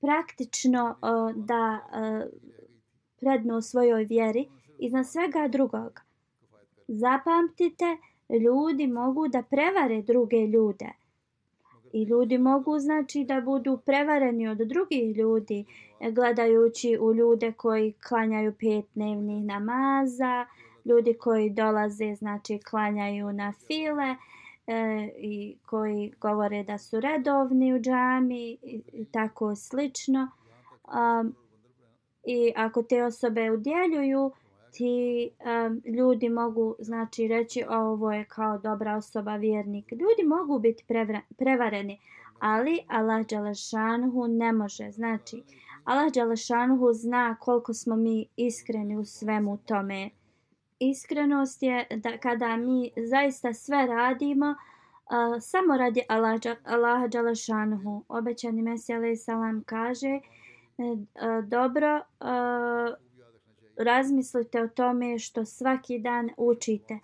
[0.00, 2.30] praktično uh, da uh,
[3.20, 6.00] prednu svojoj vjeri iznad svega drugog.
[6.88, 7.96] Zapamtite,
[8.40, 10.88] ljudi mogu da prevare druge ljude
[11.92, 15.64] i ljudi mogu znači da budu prevareni od drugih ljudi
[16.10, 20.46] gledajući u ljude koji klanjaju pet dnevnih namaza,
[20.84, 24.16] ljudi koji dolaze znači klanjaju na file
[24.66, 30.28] e, i koji govore da su redovni u džami i, i tako slično.
[30.84, 31.34] Um,
[32.24, 34.32] I ako te osobe udjeljuju,
[34.72, 39.92] ti um, ljudi mogu znači reći ovo je kao dobra osoba vjernik.
[39.92, 40.84] Ljudi mogu biti
[41.36, 41.98] prevareni
[42.38, 44.90] ali Allah Đalešanhu ne može.
[44.90, 45.42] Znači
[45.84, 50.10] Allah Đalešanhu zna koliko smo mi iskreni u svemu tome
[50.90, 54.54] iskrenost je da kada mi zaista sve radimo
[55.06, 60.20] a, samo radi Allaha, Allah dželešanuhu obećani mesija alejhi salam kaže e,
[61.14, 62.94] a, dobro a,
[63.76, 66.98] razmislite o tome što svaki dan učite.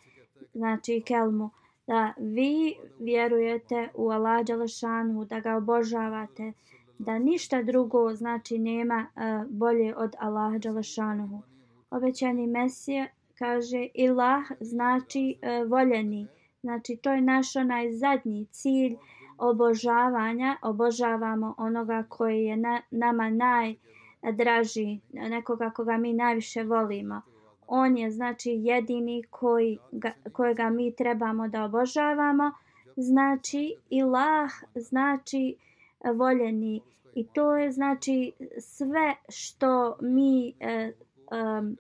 [0.54, 1.50] Znači, kelmu,
[1.86, 6.52] da vi vjerujete u Allaha Đalešanu, da ga obožavate,
[6.98, 9.06] da ništa drugo znači nema
[9.48, 11.42] bolje od Allaha Đalešanu.
[11.90, 13.06] Obećani Mesija
[13.40, 16.26] kaže Ilah znači e, voljeni.
[16.60, 18.96] Znači, to je naš onaj zadnji cilj
[19.38, 20.56] obožavanja.
[20.62, 27.22] Obožavamo onoga koji je na, nama najdraži, nekoga koga mi najviše volimo.
[27.66, 32.52] On je znači jedini koji ga, kojega mi trebamo da obožavamo.
[32.96, 35.56] Znači ilah znači
[36.04, 36.80] e, voljeni
[37.14, 40.92] i to je znači sve što mi e,
[41.30, 41.76] um,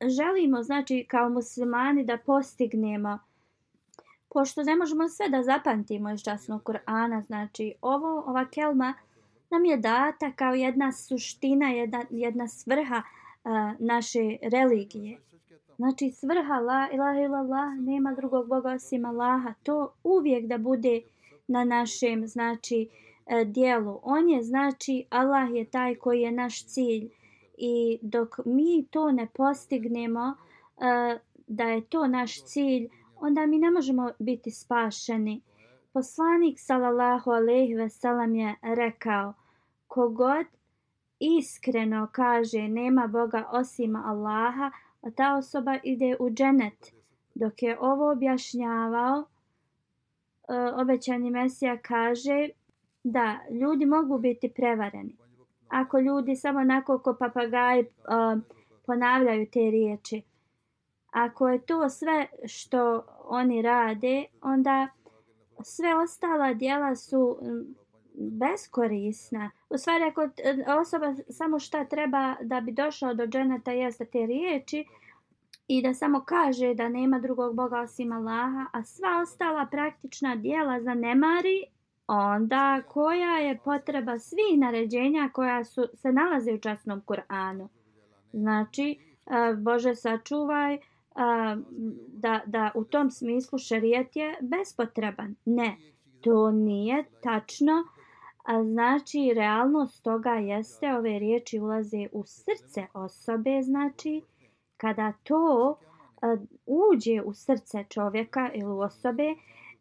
[0.00, 3.18] želimo znači kao muslimani da postignemo
[4.28, 8.94] pošto ne možemo sve da zapamtimo iz časnog Kur'ana znači ovo ova kelma
[9.50, 15.18] nam je data kao jedna suština, jedna, jedna svrha uh, naše religije.
[15.76, 19.54] Znači svrha la ilaha illallah, nema drugog Boga osim Allaha.
[19.62, 21.00] To uvijek da bude
[21.46, 22.88] na našem znači
[23.26, 24.00] uh, dijelu.
[24.02, 27.08] On je znači Allah je taj koji je naš cilj
[27.56, 30.34] i dok mi to ne postignemo
[30.78, 32.88] eh, da je to naš cilj,
[33.20, 35.42] onda mi ne možemo biti spašeni.
[35.92, 39.34] Poslanik sallallahu alejhi ve sellem je rekao:
[39.86, 40.46] Kogod
[41.18, 44.70] iskreno kaže nema Boga osim Allaha,
[45.02, 46.92] a ta osoba ide u dženet.
[47.34, 49.24] Dok je ovo objašnjavao,
[50.48, 52.48] eh, obećani Mesija kaže
[53.04, 55.16] da ljudi mogu biti prevareni.
[55.68, 57.86] Ako ljudi samo onako ko papagaj uh,
[58.86, 60.22] ponavljaju te riječi.
[61.10, 64.88] Ako je to sve što oni rade, onda
[65.62, 67.38] sve ostala dijela su
[68.16, 69.50] beskorisna.
[69.70, 70.28] U stvari, ako
[70.80, 74.84] osoba samo šta treba da bi došao do dženeta jeste te riječi
[75.68, 80.82] i da samo kaže da nema drugog Boga osim Allaha, a sva ostala praktična dijela
[80.82, 81.64] zanemari,
[82.06, 87.68] onda koja je potreba svih naređenja koja su, se nalaze u časnom Kur'anu.
[88.32, 88.98] Znači,
[89.58, 90.78] Bože sačuvaj
[92.08, 95.34] da, da u tom smislu šerijet je bespotreban.
[95.44, 95.76] Ne,
[96.20, 97.72] to nije tačno.
[98.44, 104.22] A znači, realnost toga jeste, ove riječi ulaze u srce osobe, znači,
[104.76, 105.78] kada to
[106.66, 109.34] uđe u srce čovjeka ili osobe,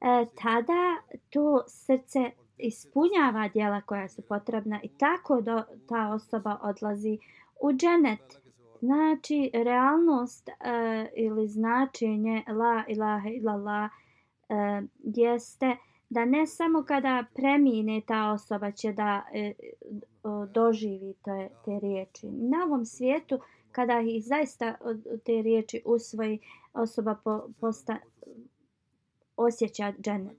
[0.06, 7.18] E, tada to srce ispunjava dijela koja su potrebna i tako do, ta osoba odlazi
[7.62, 8.39] u dženet.
[8.80, 10.53] Znači, realnost e,
[11.16, 13.91] ili značenje la ilaha illallah
[14.49, 15.78] e, jeste
[16.10, 19.53] da ne samo kada premine ta osoba će da e,
[20.53, 22.28] doživi te, te riječi.
[22.28, 23.39] Na ovom svijetu,
[23.72, 24.76] kada ih zaista
[25.26, 26.39] te riječi usvoji,
[26.74, 27.97] osoba po, posta,
[29.38, 30.38] osjeća džennet.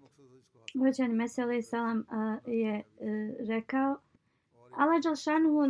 [0.75, 3.97] Vođani Mesele Salam uh, je uh, rekao
[4.77, 5.63] Allah Đalšanhu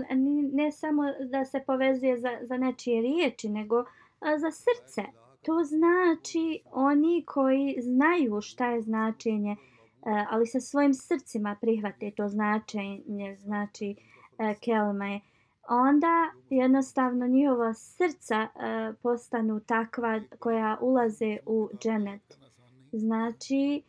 [0.53, 3.85] ne samo da se povezuje za, za nečije riječi, nego
[4.21, 5.03] a, za srce.
[5.43, 9.57] To znači oni koji znaju šta je značenje,
[10.03, 13.97] a, ali sa svojim srcima prihvate to značenje, znači
[14.39, 15.21] a, kelme.
[15.69, 22.46] Onda jednostavno njihova srca a, postanu takva koja ulaze u dženet.
[22.99, 23.83] Znači,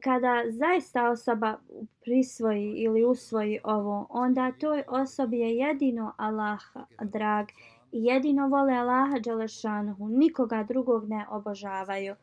[0.00, 1.58] kada zaista osoba
[2.04, 6.60] prisvoji ili usvoji ovo, onda toj osobi je jedino Allah
[7.02, 7.46] drag
[7.92, 12.14] i jedino vole Allaha Đalešanuhu, nikoga drugog ne obožavaju.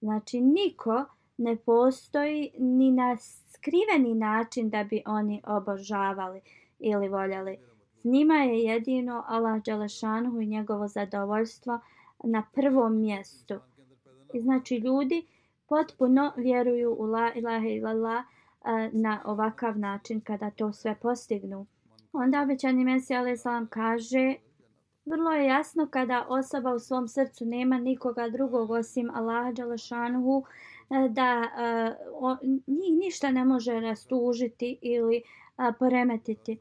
[0.00, 1.04] Znači, niko
[1.38, 6.40] ne postoji ni na skriveni način da bi oni obožavali
[6.78, 7.58] ili voljeli.
[8.00, 11.80] S njima je jedino Allah Đalešanuhu i njegovo zadovoljstvo
[12.24, 13.54] na prvom mjestu.
[14.34, 15.26] I znači, ljudi
[15.68, 21.66] potpuno vjeruju u la ilaha illallah eh, na ovakav način kada to sve postignu.
[22.12, 24.34] Onda obećani Mesija alaih salam kaže
[25.04, 30.44] vrlo je jasno kada osoba u svom srcu nema nikoga drugog osim Allaha Đalašanuhu
[30.90, 31.96] eh, da eh,
[32.66, 35.22] njih ništa ne može rastužiti ili
[35.78, 36.58] poremetiti.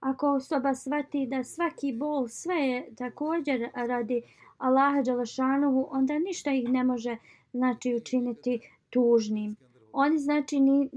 [0.00, 4.22] Ako osoba svati da svaki bol sve je također radi
[4.58, 7.16] Allaha Đalašanuhu, onda ništa ih ne može
[7.52, 9.56] znači učiniti tužnim.
[9.92, 10.90] Oni znači ni,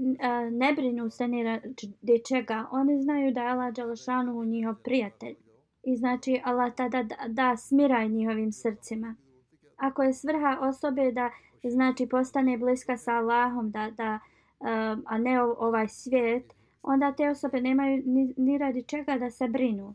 [0.50, 2.66] ne brinu se ni radi čega.
[2.70, 5.34] Oni znaju da je Allah Đalašanu njihov prijatelj.
[5.82, 9.14] I znači Allah tada da, da smiraj njihovim srcima.
[9.76, 11.30] Ako je svrha osobe da
[11.64, 14.18] znači postane bliska sa Allahom, da, da,
[14.60, 19.48] a, a ne ovaj svijet, onda te osobe nemaju ni, ni radi čega da se
[19.48, 19.94] brinu.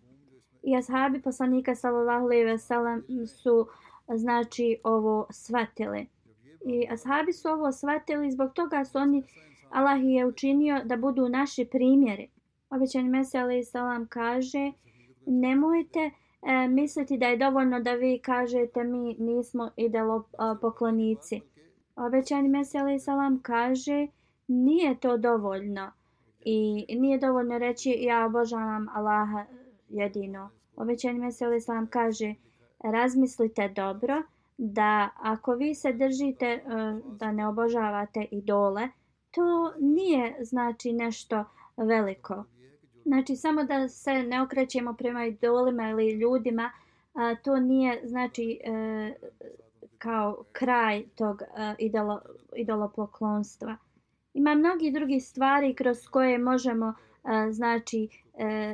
[0.63, 3.67] I ashabi poslanika sallallahu alejhi ve sellem su
[4.15, 6.07] znači ovo svatili.
[6.65, 9.23] I ashabi su ovo shvatili zbog toga su oni,
[9.69, 12.29] Allah je učinio da budu naši primjeri.
[12.69, 14.71] Obećani Mesija alaih salam kaže,
[15.25, 15.99] nemojte
[16.41, 20.29] e, misliti da je dovoljno da vi kažete mi nismo idelo
[20.61, 21.41] poklonici.
[21.95, 24.07] Obećani Mesija alaih salam kaže,
[24.47, 25.91] nije to dovoljno.
[26.45, 29.45] I nije dovoljno reći ja obožavam Allaha
[29.89, 30.49] jedino.
[30.75, 32.35] Obećani Mesija alaih salam kaže,
[32.79, 34.23] razmislite dobro,
[34.61, 36.61] da ako vi se držite e,
[37.19, 38.89] da ne obožavate idole,
[39.31, 41.45] to nije znači nešto
[41.77, 42.43] veliko.
[43.05, 46.71] Znači samo da se ne okrećemo prema idolima ili ljudima,
[47.43, 49.13] to nije znači e,
[49.97, 52.21] kao kraj tog e, idolo,
[52.55, 53.75] idolopoklonstva.
[54.33, 56.93] Ima mnogi drugi stvari kroz koje možemo
[57.51, 58.09] znači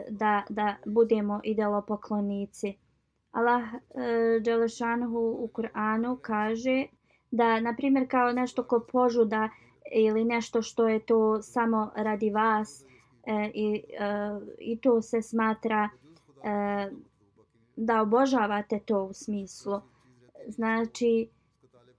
[0.10, 2.85] da, da budemo idolopoklonici.
[3.36, 6.86] Allah eh, e, Đelešanhu u Kur'anu kaže
[7.32, 9.50] da, na primjer, kao nešto ko požuda
[9.92, 12.86] ili nešto što je to samo radi vas
[13.26, 15.90] e, i, e, i to se smatra
[16.44, 16.92] e,
[17.76, 19.82] da obožavate to u smislu.
[20.48, 21.30] Znači,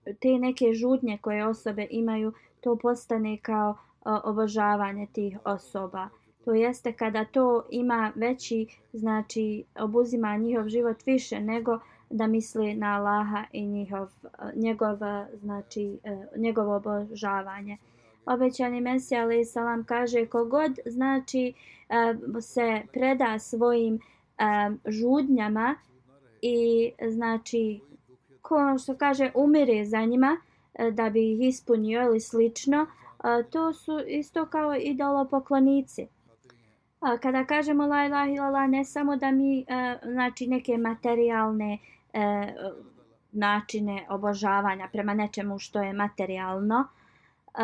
[0.04, 3.76] te neke žudnje koje osobe imaju, to postane kao e,
[4.24, 6.08] obožavanje tih osoba
[6.46, 11.78] to jeste kada to ima veći, znači obuzima njihov život više nego
[12.10, 14.08] da misli na Allaha i njihov,
[14.54, 14.98] njegov,
[15.40, 17.78] znači, e, njegovo obožavanje.
[18.26, 21.52] Obećani Mesija ali salam kaže kogod znači
[21.88, 24.00] e, se preda svojim e,
[24.86, 25.74] žudnjama
[26.42, 27.80] i znači
[28.42, 30.36] ko što kaže umire za njima
[30.92, 32.86] da bi ih ispunio ili slično
[33.50, 36.06] to su isto kao idolopoklonici.
[37.22, 41.78] Kada kažemo la ilaha illallah ne samo da mi e, znači neke materijalne
[42.12, 42.54] e,
[43.32, 47.60] načine obožavanja prema nečemu što je materijalno e,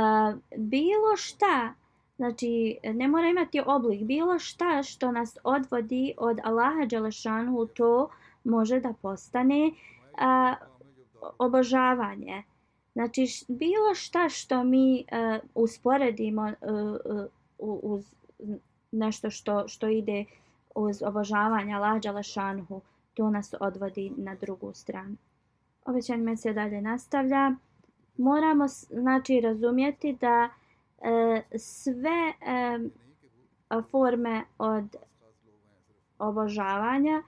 [0.57, 1.75] bilo šta
[2.17, 8.09] znači ne mora imati oblik bilo šta što nas odvodi od Allaha dželešanu to
[8.45, 9.71] može da postane
[11.39, 12.43] obožavanje.
[12.93, 16.97] Znači, bilo šta što mi uh, usporedimo uh,
[17.59, 18.15] uh, uz
[18.93, 20.25] nešto što, što ide
[20.75, 22.81] uz obožavanje Lađa Lešanhu,
[23.15, 25.17] to nas odvodi na drugu stranu.
[25.85, 27.53] Obećanje se dalje nastavlja.
[28.17, 30.49] Moramo znači razumjeti da
[31.03, 32.79] e, sve e,
[33.91, 34.97] forme od
[36.19, 37.23] obožavanja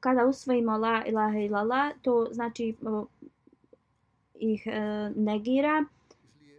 [0.00, 2.74] kada usvojimo la ilaha ilala to znači
[4.34, 5.84] ih e, negira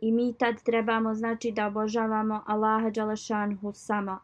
[0.02, 4.20] i mi tad trebamo znači da obožavamo Allaha Đalašanhu samo.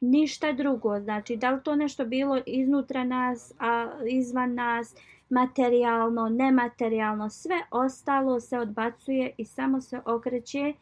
[0.00, 4.94] Ništa drugo, znači da li to nešto bilo iznutra nas, a izvan nas,
[5.30, 10.72] materijalno, nematerijalno, sve ostalo se odbacuje i samo se okreće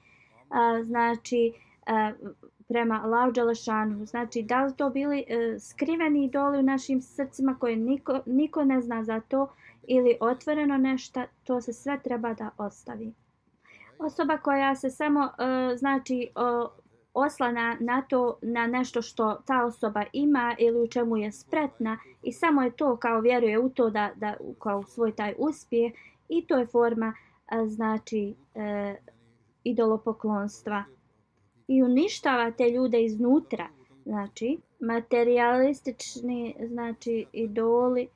[0.50, 1.52] a, znači
[1.86, 2.12] a,
[2.68, 4.06] prema Allahu Đalašanhu.
[4.06, 8.64] Znači da li to bili a, e, skriveni idoli u našim srcima koje niko, niko
[8.64, 9.48] ne zna za to,
[9.88, 13.12] ili otvoreno nešto, to se sve treba da ostavi.
[13.98, 16.70] Osoba koja se samo uh, znači e, uh,
[17.14, 22.32] oslana na to na nešto što ta osoba ima ili u čemu je spretna i
[22.32, 25.92] samo je to kao vjeruje u to da da kao svoj taj uspjeh
[26.28, 27.14] i to je forma
[27.52, 28.62] uh, znači uh,
[29.64, 30.84] idolopoklonstva
[31.68, 33.68] i uništava te ljude iznutra
[34.04, 38.08] znači materialistični znači idoli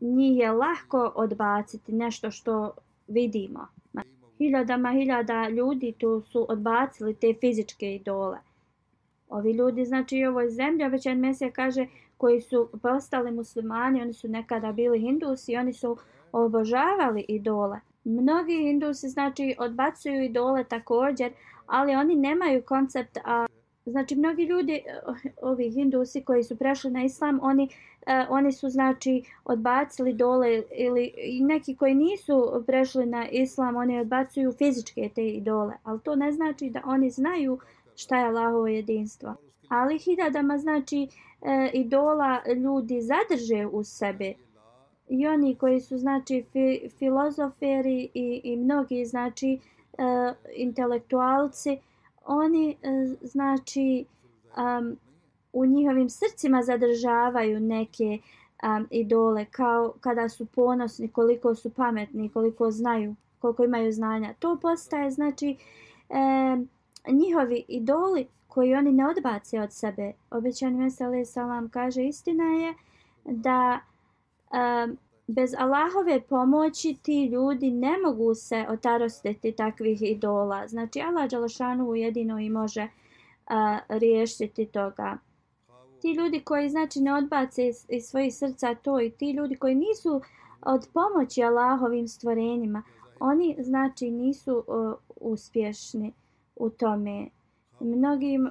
[0.00, 2.74] njih je lahko odbaciti nešto što
[3.08, 3.66] vidimo.
[4.42, 8.38] Hiljadama hiljada ljudi tu su odbacili te fizičke idole.
[9.28, 11.86] Ovi ljudi, znači i je zemlja, već jedan mesija kaže,
[12.16, 15.96] koji su postali muslimani, oni su nekada bili hindusi, oni su
[16.32, 17.80] obožavali idole.
[18.04, 21.32] Mnogi hindusi, znači, odbacuju idole također,
[21.66, 23.46] ali oni nemaju koncept a,
[23.86, 25.00] Znači, mnogi ljudi, eh,
[25.42, 27.68] ovi hindusi koji su prešli na islam, oni,
[28.06, 34.52] uh, oni su, znači, odbacili dole ili neki koji nisu prešli na islam, oni odbacuju
[34.52, 35.74] fizičke te idole.
[35.82, 37.58] Ali to ne znači da oni znaju
[37.96, 39.34] šta je Allahovo jedinstvo.
[39.68, 41.08] Ali hiljadama, znači,
[41.42, 44.34] eh, uh, idola ljudi zadrže u sebe.
[45.08, 49.58] I oni koji su, znači, fi, filozoferi i, i mnogi, znači,
[49.92, 51.91] uh, intelektualci, uh,
[52.26, 54.04] oni e, znači
[54.56, 54.96] um,
[55.52, 58.18] u njihovim srcima zadržavaju neke
[58.62, 64.34] um, idole kao kada su ponosni koliko su pametni koliko znaju koliko imaju znanja.
[64.38, 65.56] To postaje znači
[66.08, 66.68] um,
[67.08, 70.12] njihovi idoli koji oni ne odbace od sebe.
[70.30, 72.74] Obećani mesele salam kaže istina je
[73.24, 73.80] da
[74.50, 74.96] um,
[75.34, 80.68] bez Allahove pomoći ti ljudi ne mogu se otarostiti takvih idola.
[80.68, 82.88] Znači Allah Đalašanu jedino i može
[83.46, 85.18] a, riješiti toga.
[86.00, 89.74] Ti ljudi koji znači ne odbace iz, iz svojih srca to i ti ljudi koji
[89.74, 90.20] nisu
[90.62, 92.82] od pomoći Allahovim stvorenjima,
[93.20, 96.12] oni znači nisu uh, uspješni
[96.56, 97.28] u tome.
[97.80, 98.50] Mnogim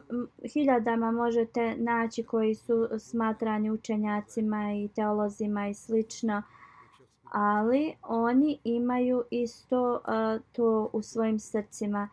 [0.53, 6.37] hiljadama možete naći koji su smatrani učenjacima i teolozima i slično.
[6.37, 6.60] Uh,
[7.31, 12.09] ali oni imaju isto uh, to u svojim srcima.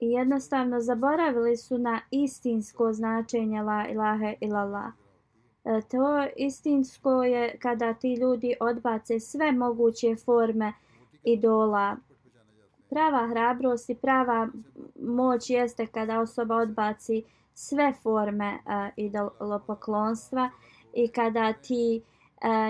[0.00, 4.92] I jednostavno zaboravili su na istinsko značenje la ilahe illallah.
[5.64, 10.72] E, to istinsko je kada ti ljudi odbace sve moguće forme
[11.24, 11.96] idola.
[12.90, 14.48] Prava hrabrost i prava
[15.02, 17.22] moć jeste kada osoba odbaci
[17.54, 20.50] sve forme uh, idolopoklonstva
[20.94, 22.19] i kada ti uh,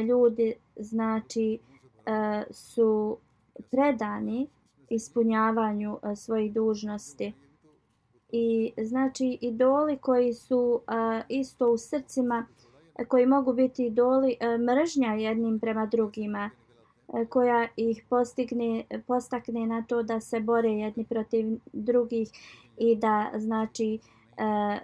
[0.08, 1.58] ljudi znači
[2.06, 3.18] e, su
[3.70, 4.48] predani
[4.88, 7.32] ispunjavanju e, svojih dužnosti.
[8.32, 12.46] I znači idoli koji su e, isto u srcima
[13.08, 16.50] koji mogu biti idoli mržnja jednim prema drugima
[17.28, 22.28] koja ih postigne, postakne na to da se bore jedni protiv drugih
[22.76, 23.98] i da znači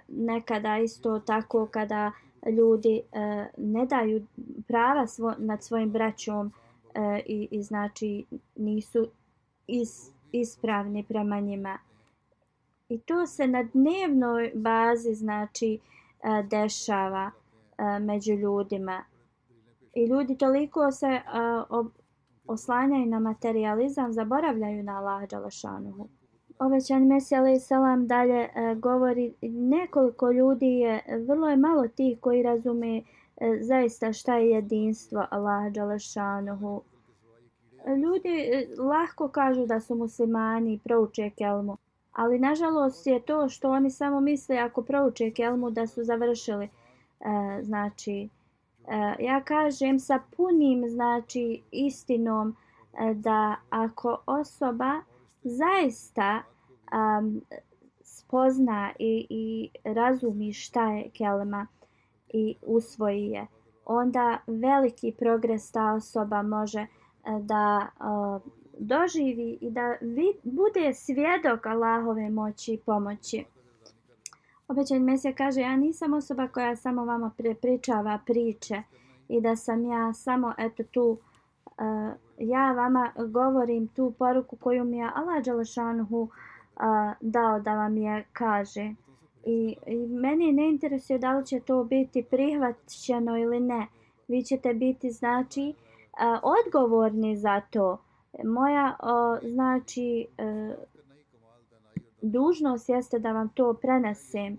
[0.07, 2.11] nekada isto tako kada
[2.45, 4.25] ljudi e, ne daju
[4.67, 6.51] prava svo, nad svojim braćom
[6.93, 8.25] e, i, i znači
[8.55, 9.07] nisu
[9.67, 11.77] is, ispravni prema njima.
[12.89, 15.79] I to se na dnevnoj bazi znači
[16.23, 17.31] e, dešava
[17.77, 19.03] e, među ljudima.
[19.93, 21.21] I ljudi toliko se e,
[21.69, 21.87] ob,
[22.47, 26.07] oslanjaju na materializam, zaboravljaju na Allah Đalašanuhu.
[26.59, 32.97] Ovećan Mesija salam dalje e, govori nekoliko ljudi je, vrlo je malo tih koji razume
[32.97, 33.03] e,
[33.61, 36.81] zaista šta je jedinstvo Allaha Đalešanuhu.
[37.87, 41.77] Ljudi e, lahko kažu da su muslimani i prouče kelmu,
[42.11, 46.65] ali nažalost je to što oni samo misle ako prouče kelmu da su završili.
[46.65, 46.69] E,
[47.63, 48.29] znači,
[48.87, 52.55] e, ja kažem sa punim znači istinom
[52.93, 55.01] e, da ako osoba
[55.47, 56.43] zaista
[56.93, 57.41] um,
[58.01, 61.67] spozna i, i razumi šta je kelma
[62.29, 63.47] i usvoji je,
[63.85, 66.87] onda veliki progres ta osoba može e,
[67.41, 68.41] da uh,
[68.79, 73.45] doživi i da vid, bude svjedok Allahove moći i pomoći.
[74.67, 78.81] Obećan Mesija kaže, ja nisam osoba koja samo vama prepričava priče
[79.27, 81.17] i da sam ja samo eto tu
[81.65, 86.29] uh, ja vama govorim tu poruku koju mi je Allah Đalešanuhu
[87.21, 88.93] dao da vam je kaže.
[89.45, 93.87] I, I meni ne interesuje da li će to biti prihvaćeno ili ne.
[94.27, 95.73] Vi ćete biti znači
[96.43, 97.97] odgovorni za to.
[98.43, 98.97] Moja
[99.43, 100.75] znači e,
[102.21, 104.57] dužnost jeste da vam to prenesem.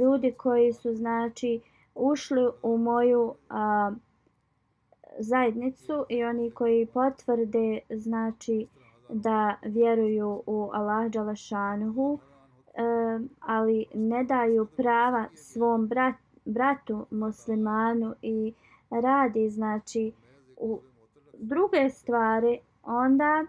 [0.00, 1.60] Ljudi koji su znači
[1.94, 3.96] ušli u moju uh,
[5.18, 8.66] zajednicu i oni koji potvrde znači
[9.08, 12.18] da vjeruju u Allah Đalašanuhu
[12.74, 12.82] e,
[13.40, 18.54] ali ne daju prava svom brat, bratu muslimanu i
[18.90, 20.12] radi znači
[20.56, 20.80] u
[21.38, 23.46] druge stvari onda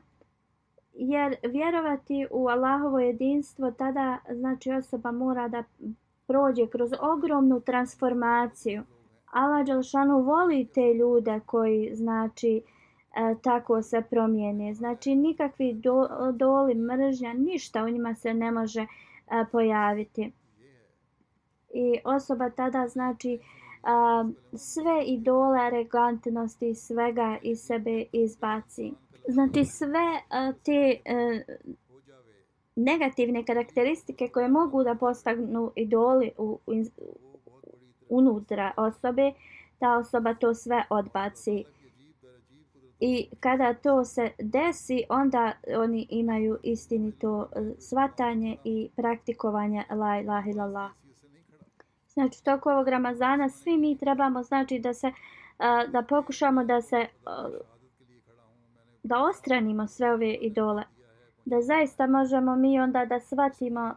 [0.94, 5.64] jer vjerovati u Allahovo jedinstvo tada znači osoba mora da
[6.28, 8.84] prođe kroz ogromnu transformaciju.
[9.32, 12.62] Allah Đelšanu voli te ljude koji znači
[13.16, 14.74] e, tako se promijene.
[14.74, 18.88] Znači nikakvi do, doli mržnja, ništa u njima se ne može e,
[19.52, 20.32] pojaviti.
[21.74, 23.40] I osoba tada znači e,
[24.58, 28.94] sve idole arrogantnosti svega iz sebe izbaci.
[29.28, 31.44] Znači sve e, te e,
[32.76, 36.74] negativne karakteristike koje mogu da postagnu idoli u, u,
[38.12, 39.32] unutra osobe,
[39.80, 41.66] ta osoba to sve odbaci.
[43.00, 50.50] I kada to se desi, onda oni imaju istinito e, svatanje i praktikovanje la ilaha
[50.50, 50.92] illallah.
[52.08, 55.14] Znači, toko ovog Ramazana svi mi trebamo znači da se e,
[55.88, 57.08] da pokušamo da se e,
[59.04, 60.84] da ostranimo sve ove idole.
[61.46, 63.94] Da zaista možemo mi onda da shvatimo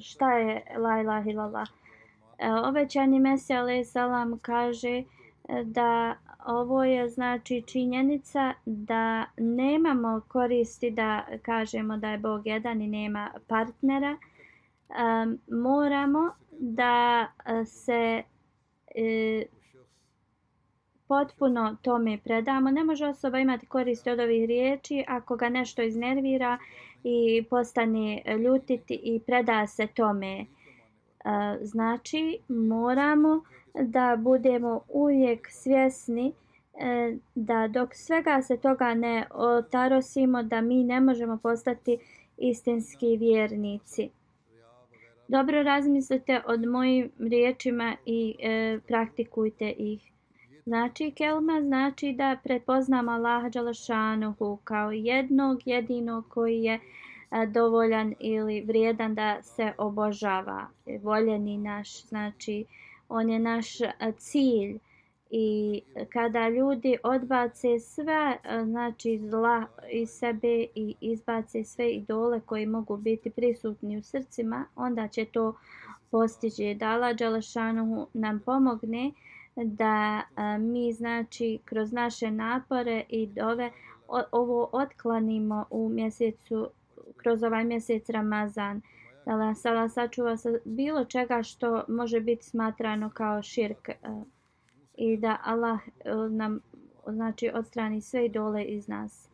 [0.00, 1.68] šta je la ilaha illallah.
[2.38, 5.04] E, obećani Mesija alaih salam kaže e,
[5.64, 6.16] da
[6.46, 13.30] ovo je znači činjenica da nemamo koristi da kažemo da je Bog jedan i nema
[13.46, 14.16] partnera.
[14.88, 17.26] Um, moramo da
[17.66, 18.22] se
[18.94, 19.44] e,
[21.08, 22.70] potpuno tome predamo.
[22.70, 26.58] Ne može osoba imati koristi od ovih riječi ako ga nešto iznervira
[27.04, 30.46] i postane ljutiti i preda se tome
[31.62, 33.42] znači moramo
[33.74, 36.32] da budemo uvijek svjesni
[36.80, 41.98] e, da dok svega se toga ne otarosimo da mi ne možemo postati
[42.36, 44.10] istinski vjernici.
[45.28, 50.12] Dobro razmislite od mojim riječima i e, praktikujte ih.
[50.66, 56.80] Znači, kelma znači da prepoznamo Allaha Đalašanuhu kao jednog jedinog koji je
[57.48, 60.66] dovoljan ili vrijedan da se obožava.
[61.02, 62.64] Voljeni naš, znači
[63.08, 63.78] on je naš
[64.16, 64.78] cilj
[65.30, 65.80] i
[66.12, 73.30] kada ljudi odbace sve znači zla iz sebe i izbace sve idole koji mogu biti
[73.30, 75.54] prisutni u srcima, onda će to
[76.10, 79.12] postići da Allah Đalašanu nam pomogne
[79.56, 80.22] da
[80.60, 83.70] mi znači kroz naše napore i dove
[84.32, 86.68] ovo otklanimo u mjesecu
[87.18, 88.80] kroz ovaj mjesec Ramazan.
[89.26, 93.88] Da Allah sačuva sa bilo čega što može biti smatrano kao širk.
[93.88, 93.96] Eh,
[94.94, 96.60] I da Allah eh, nam
[97.06, 99.28] znači odstrani sve dole iz nas.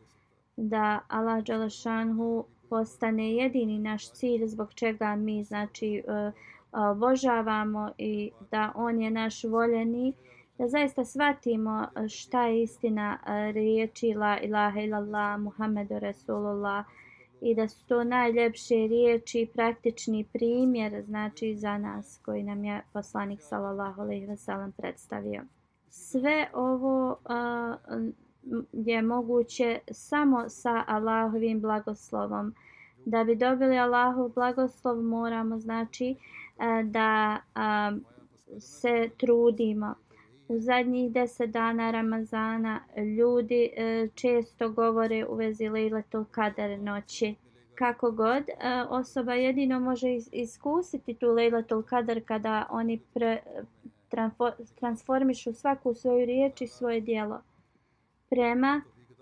[0.57, 6.31] Da Allah Đalašanhu postane jedini naš cilj zbog čega mi znači eh,
[6.71, 10.13] obožavamo i da on je naš voljeni
[10.57, 13.19] da zaista shvatimo šta je istina
[13.53, 16.85] riječi la ilaha illallah Muhammedu Rasulullah
[17.41, 22.81] i da su to najljepše riječi i praktični primjer znači za nas koji nam je
[22.93, 25.43] poslanik sallallahu alejhi ve sellem predstavio.
[25.89, 28.13] Sve ovo uh,
[28.73, 32.53] je moguće samo sa Allahovim blagoslovom.
[33.05, 36.15] Da bi dobili Allahov blagoslov moramo znači
[36.59, 37.37] e, da
[38.59, 39.95] se trudimo.
[40.47, 42.79] U zadnjih deset dana Ramazana
[43.17, 47.35] ljudi e, često govore u vezi Lejletul Kadar noći.
[47.75, 48.53] Kako god, e,
[48.89, 53.39] osoba jedino može iskusiti tu Lejletul Kadar kada oni pre,
[54.79, 57.41] transformišu svaku svoju riječ i svoje dijelo
[58.29, 58.81] prema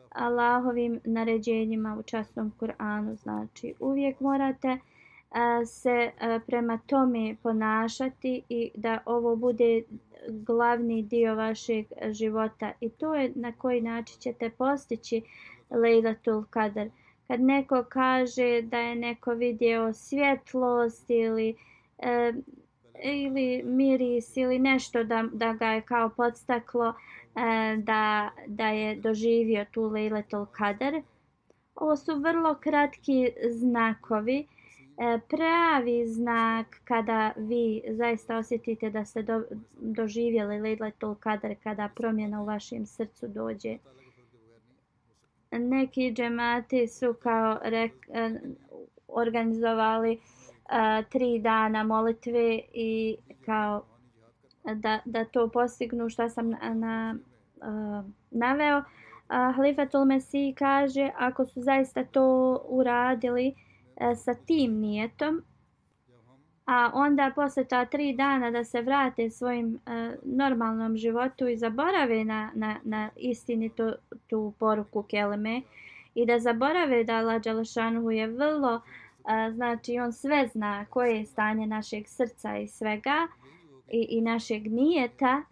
[0.09, 3.15] Allahovim naređenjima u časnom Kur'anu.
[3.15, 4.77] Znači, uvijek morate
[5.65, 6.11] se
[6.47, 9.83] prema tome ponašati i da ovo bude
[10.27, 12.71] glavni dio vašeg života.
[12.81, 15.21] I to je na koji način ćete postići
[15.69, 16.87] Lejlatul Kadr.
[17.27, 21.55] Kad neko kaže da je neko vidio svjetlost ili
[21.99, 22.33] e,
[23.03, 26.93] ili miris ili nešto da, da ga je kao podstaklo
[27.35, 31.01] e, da, da je doživio tu Lejlatul Kadr.
[31.75, 34.47] Ovo su vrlo kratki znakovi.
[34.97, 39.43] E, pravi znak kada vi zaista osjetite da ste do,
[39.79, 43.77] doživjeli Lejletul Kadr, kada promjena u vašem srcu dođe.
[45.51, 48.39] Neki džemati su kao rek, e,
[49.07, 50.19] organizovali
[50.65, 53.85] a, tri dana molitve i kao
[54.75, 58.77] da, da to postignu što sam na, na e, a, naveo.
[58.77, 63.72] Uh, Halifatul Mesih kaže ako su zaista to uradili a,
[64.03, 65.43] E, sa tim nijetom,
[66.65, 72.25] a onda posle ta tri dana da se vrate svojim uh, normalnom životu i zaborave
[72.25, 73.71] na, na, na istini
[74.27, 75.61] tu poruku keleme
[76.15, 81.25] i da zaborave da Allah Đalešanuhu je vrlo uh, znači on sve zna koje je
[81.25, 83.27] stanje našeg srca i svega
[83.87, 85.43] i, i našeg nijeta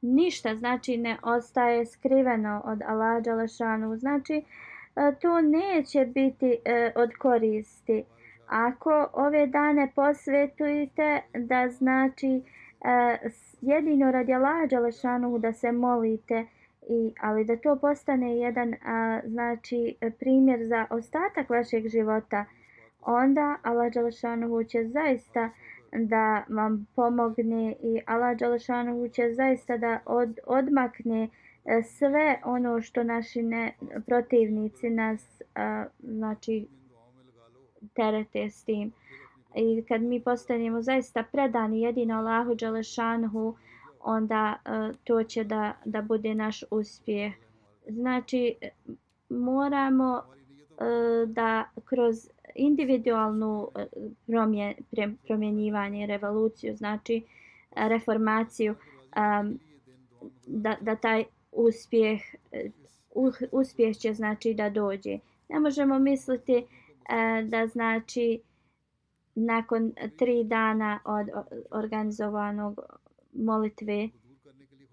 [0.00, 3.96] ništa znači ne ostaje skriveno od Allah Đalešanuhu.
[3.96, 4.67] znači a,
[4.98, 8.04] E, to neće biti e, od koristi.
[8.46, 12.42] Ako ove dane posvetujete da znači
[12.84, 13.18] e,
[13.60, 16.46] jedino radi Allah Đalešanu da se molite
[16.90, 22.44] I, ali da to postane jedan a, znači primjer za ostatak vašeg života
[23.02, 25.50] onda Allah Đalašanuhu će zaista
[25.92, 31.28] da vam pomogne i Allah Đalašanuhu će zaista da od, odmakne
[31.82, 33.72] sve ono što naši ne,
[34.06, 36.66] protivnici nas a, znači
[37.94, 38.92] terete s tim.
[39.54, 43.54] I kad mi postanemo zaista predani jedino Allahu Đelešanhu,
[44.00, 47.32] onda a, to će da, da bude naš uspjeh.
[47.88, 48.54] Znači,
[49.28, 50.22] moramo
[50.78, 53.68] a, da kroz individualnu
[54.26, 54.74] promjen,
[55.26, 57.22] promjenjivanje, revoluciju, znači
[57.76, 58.74] reformaciju,
[60.46, 61.24] da, da taj
[61.58, 62.20] uspjeh,
[62.52, 62.70] eh,
[63.14, 65.18] uh, uspjeh će znači da dođe.
[65.48, 68.40] Ne možemo misliti uh, da znači
[69.34, 71.26] nakon tri dana od
[71.70, 72.80] organizovanog
[73.32, 74.08] molitve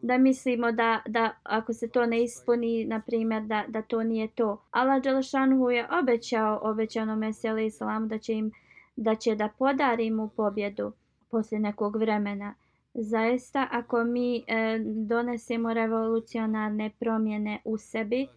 [0.02, 4.28] da mislimo da, da ako se to ne ispuni, na primjer, da, da to nije
[4.28, 4.62] to.
[4.72, 8.52] Allah Đelešanhu je obećao obećano Mesija Islam da će im
[8.96, 10.92] da će da podari mu pobjedu
[11.32, 12.54] poslije nekog vremena.
[12.96, 18.28] Zaista, ako mi e, donesemo revolucionarne promjene u sebi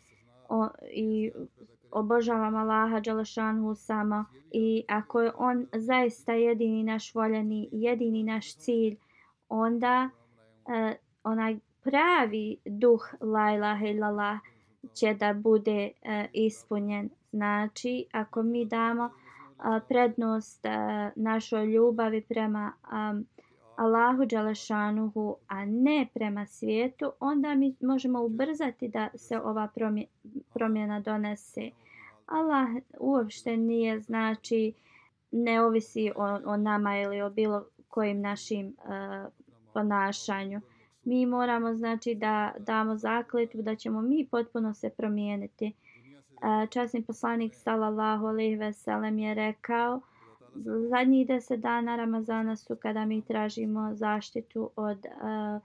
[0.48, 1.30] o, i
[1.90, 8.96] obožavam Allaha Đalašanhu samo i ako je on zaista jedini naš voljeni, jedini naš cilj,
[9.48, 10.10] onda
[10.68, 14.38] e, onaj pravi duh la ilaha illallah
[14.94, 17.10] će da bude uh, ispunjen.
[17.32, 23.26] Znači, ako mi damo uh, prednost uh, našoj ljubavi prema um,
[23.78, 29.68] Allahu Đalešanuhu, a ne prema svijetu, onda mi možemo ubrzati da se ova
[30.54, 31.70] promjena donese.
[32.26, 32.68] Allah
[33.00, 34.72] uopšte nije, znači,
[35.30, 39.32] ne ovisi o, o nama ili o bilo kojim našim uh,
[39.72, 40.60] ponašanju
[41.08, 45.72] mi moramo znači da damo zakletvu da ćemo mi potpuno se promijeniti.
[46.32, 50.00] Uh, časni poslanik sallallahu alejhi ve sellem je rekao
[50.90, 55.62] zadnjih deset dana Ramazana su kada mi tražimo zaštitu od uh,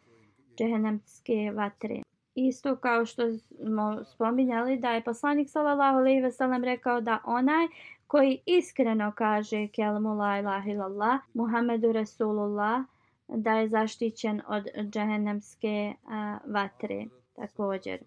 [0.57, 2.01] džehennemske vatre.
[2.35, 7.67] Isto kao što smo spominjali da je poslanik sallallahu alejhi ve sellem rekao da onaj
[8.07, 12.83] koji iskreno kaže kelmu la ilaha illallah Muhammedu Rasulullah
[13.27, 17.99] da je zaštićen od džehennemske uh, vatre također.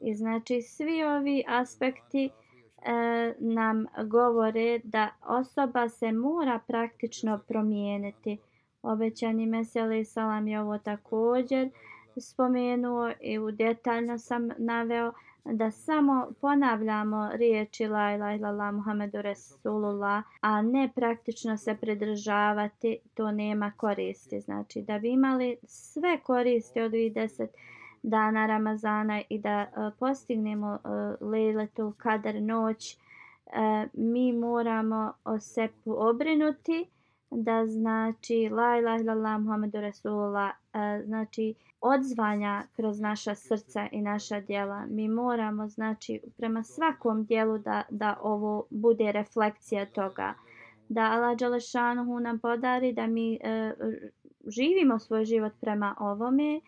[0.00, 2.30] I znači svi ovi aspekti
[2.84, 8.38] E, nam govore da osoba se mora praktično promijeniti.
[8.82, 11.70] Obećani Meseli Salam je ovo također
[12.20, 15.12] spomenuo i u detaljno sam naveo
[15.44, 23.30] da samo ponavljamo riječi la ilaha illallah Muhammedu Resulullah, a ne praktično se pridržavati, to
[23.30, 24.40] nema koristi.
[24.40, 27.46] Znači da bi imali sve koristi od 10
[28.02, 32.96] dana Ramazana i da uh, postignemo e, uh, Lejletul Kadar noć,
[33.46, 33.52] uh,
[33.92, 36.86] mi moramo o se obrinuti
[37.30, 44.40] da znači la ilaha illallah Muhammedu Rasulullah uh, znači odzvanja kroz naša srca i naša
[44.40, 44.86] djela.
[44.86, 50.34] Mi moramo znači prema svakom djelu da, da ovo bude refleksija toga.
[50.88, 53.72] Da Allah Đalešanuhu nam podari da mi e,
[54.46, 56.60] živimo svoj život prema ovome,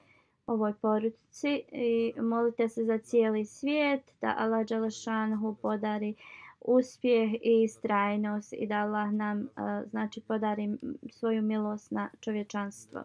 [0.46, 6.14] ovoj poruci i molite se za cijeli svijet da Allah Đalešanuhu podari
[6.60, 10.78] uspjeh i istrajnost i da Allah nam uh, znači podari
[11.10, 13.04] svoju milost na čovječanstvo.